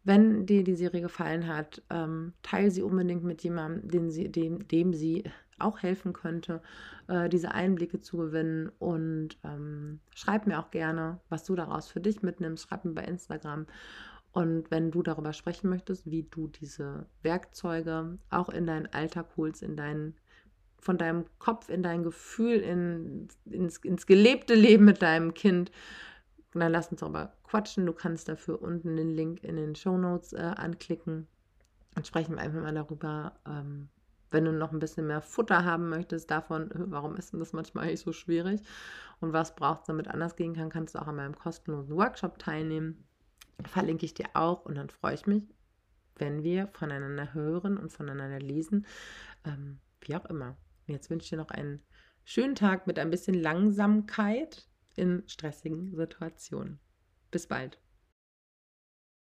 Wenn 0.05 0.45
dir 0.45 0.64
die 0.64 0.77
Serie 0.77 1.01
gefallen 1.01 1.47
hat, 1.47 1.83
ähm, 1.90 2.35
teile 2.43 2.71
sie 2.71 2.83
unbedingt 2.83 3.25
mit 3.25 3.43
jemandem, 3.43 3.88
den 3.90 4.11
sie, 4.11 4.31
dem, 4.31 4.69
dem 4.69 4.93
sie 4.93 5.25
auch 5.59 5.83
helfen 5.83 6.12
könnte, 6.12 6.61
äh, 7.09 7.29
diese 7.29 7.53
Einblicke 7.53 8.01
zu 8.01 8.19
gewinnen. 8.19 8.71
Und 8.79 9.38
ähm, 9.45 10.01
schreib 10.14 10.47
mir 10.47 10.59
auch 10.59 10.71
gerne, 10.71 11.21
was 11.31 11.45
du 11.45 11.55
daraus 11.55 11.88
für 11.88 12.01
dich 12.01 12.23
mitnimmst. 12.23 12.69
Schreib 12.69 12.85
mir 12.85 12.93
bei 12.93 13.05
Instagram. 13.05 13.67
Und 14.33 14.71
wenn 14.71 14.90
du 14.90 15.03
darüber 15.03 15.33
sprechen 15.33 15.71
möchtest, 15.71 16.11
wie 16.11 16.25
du 16.25 16.49
diese 16.49 17.07
Werkzeuge 17.23 18.19
auch 18.31 18.49
in 18.51 18.67
deinen 18.67 18.87
Alltag 18.93 19.29
holst, 19.37 19.62
in 19.62 19.77
deinen 19.77 20.17
von 20.85 20.99
deinem 20.99 21.25
Kopf 21.38 21.71
in 21.71 21.83
dein 21.83 22.03
Gefühl, 22.03 22.57
in, 22.57 23.29
ins, 23.47 23.79
ins 23.79 24.07
gelebte 24.07 24.55
Leben 24.55 24.85
mit 24.85 25.01
deinem 25.01 25.33
Kind, 25.33 25.71
dann 26.61 26.73
lass 26.73 26.90
uns 26.90 27.01
darüber 27.01 27.33
quatschen. 27.43 27.87
Du 27.87 27.93
kannst 27.93 28.29
dafür 28.29 28.62
unten 28.62 28.97
den 28.97 29.11
Link 29.11 29.43
in 29.43 29.57
den 29.57 29.75
Show 29.75 29.99
Notes 29.99 30.33
äh, 30.33 30.53
anklicken. 30.57 31.27
Dann 31.95 32.05
sprechen 32.05 32.37
wir 32.37 32.43
einfach 32.43 32.61
mal 32.61 32.75
darüber, 32.75 33.33
ähm, 33.47 33.88
wenn 34.31 34.45
du 34.45 34.53
noch 34.53 34.73
ein 34.73 34.79
bisschen 34.79 35.07
mehr 35.07 35.23
Futter 35.23 35.64
haben 35.64 35.88
möchtest 35.88 36.31
davon, 36.31 36.71
warum 36.75 37.17
ist 37.17 37.33
denn 37.33 37.40
das 37.40 37.53
manchmal 37.53 37.85
eigentlich 37.85 38.01
so 38.01 38.12
schwierig 38.12 38.61
und 39.21 39.33
was 39.33 39.55
braucht 39.55 39.83
es, 39.83 39.87
damit 39.87 40.09
anders 40.09 40.37
gehen 40.37 40.55
kann, 40.55 40.71
kannst 40.71 40.95
du 40.95 40.99
auch 41.01 41.07
an 41.07 41.17
meinem 41.17 41.37
kostenlosen 41.37 41.97
Workshop 41.97 42.38
teilnehmen. 42.38 43.05
Verlinke 43.67 44.05
ich 44.05 44.14
dir 44.14 44.27
auch 44.35 44.64
und 44.64 44.75
dann 44.77 44.90
freue 44.90 45.14
ich 45.14 45.27
mich, 45.27 45.55
wenn 46.17 46.43
wir 46.43 46.69
voneinander 46.73 47.33
hören 47.33 47.79
und 47.79 47.93
voneinander 47.93 48.40
lesen, 48.40 48.87
ähm, 49.45 49.79
wie 50.01 50.17
auch 50.17 50.25
immer. 50.27 50.57
jetzt 50.87 51.11
wünsche 51.11 51.25
ich 51.25 51.31
dir 51.31 51.38
noch 51.38 51.51
einen 51.51 51.81
schönen 52.25 52.57
Tag 52.57 52.87
mit 52.87 52.99
ein 52.99 53.11
bisschen 53.11 53.35
Langsamkeit 53.35 54.69
in 54.99 55.23
stressigen 55.27 55.95
Situationen. 55.97 56.81
Bis 57.31 57.47
bald. 57.47 57.81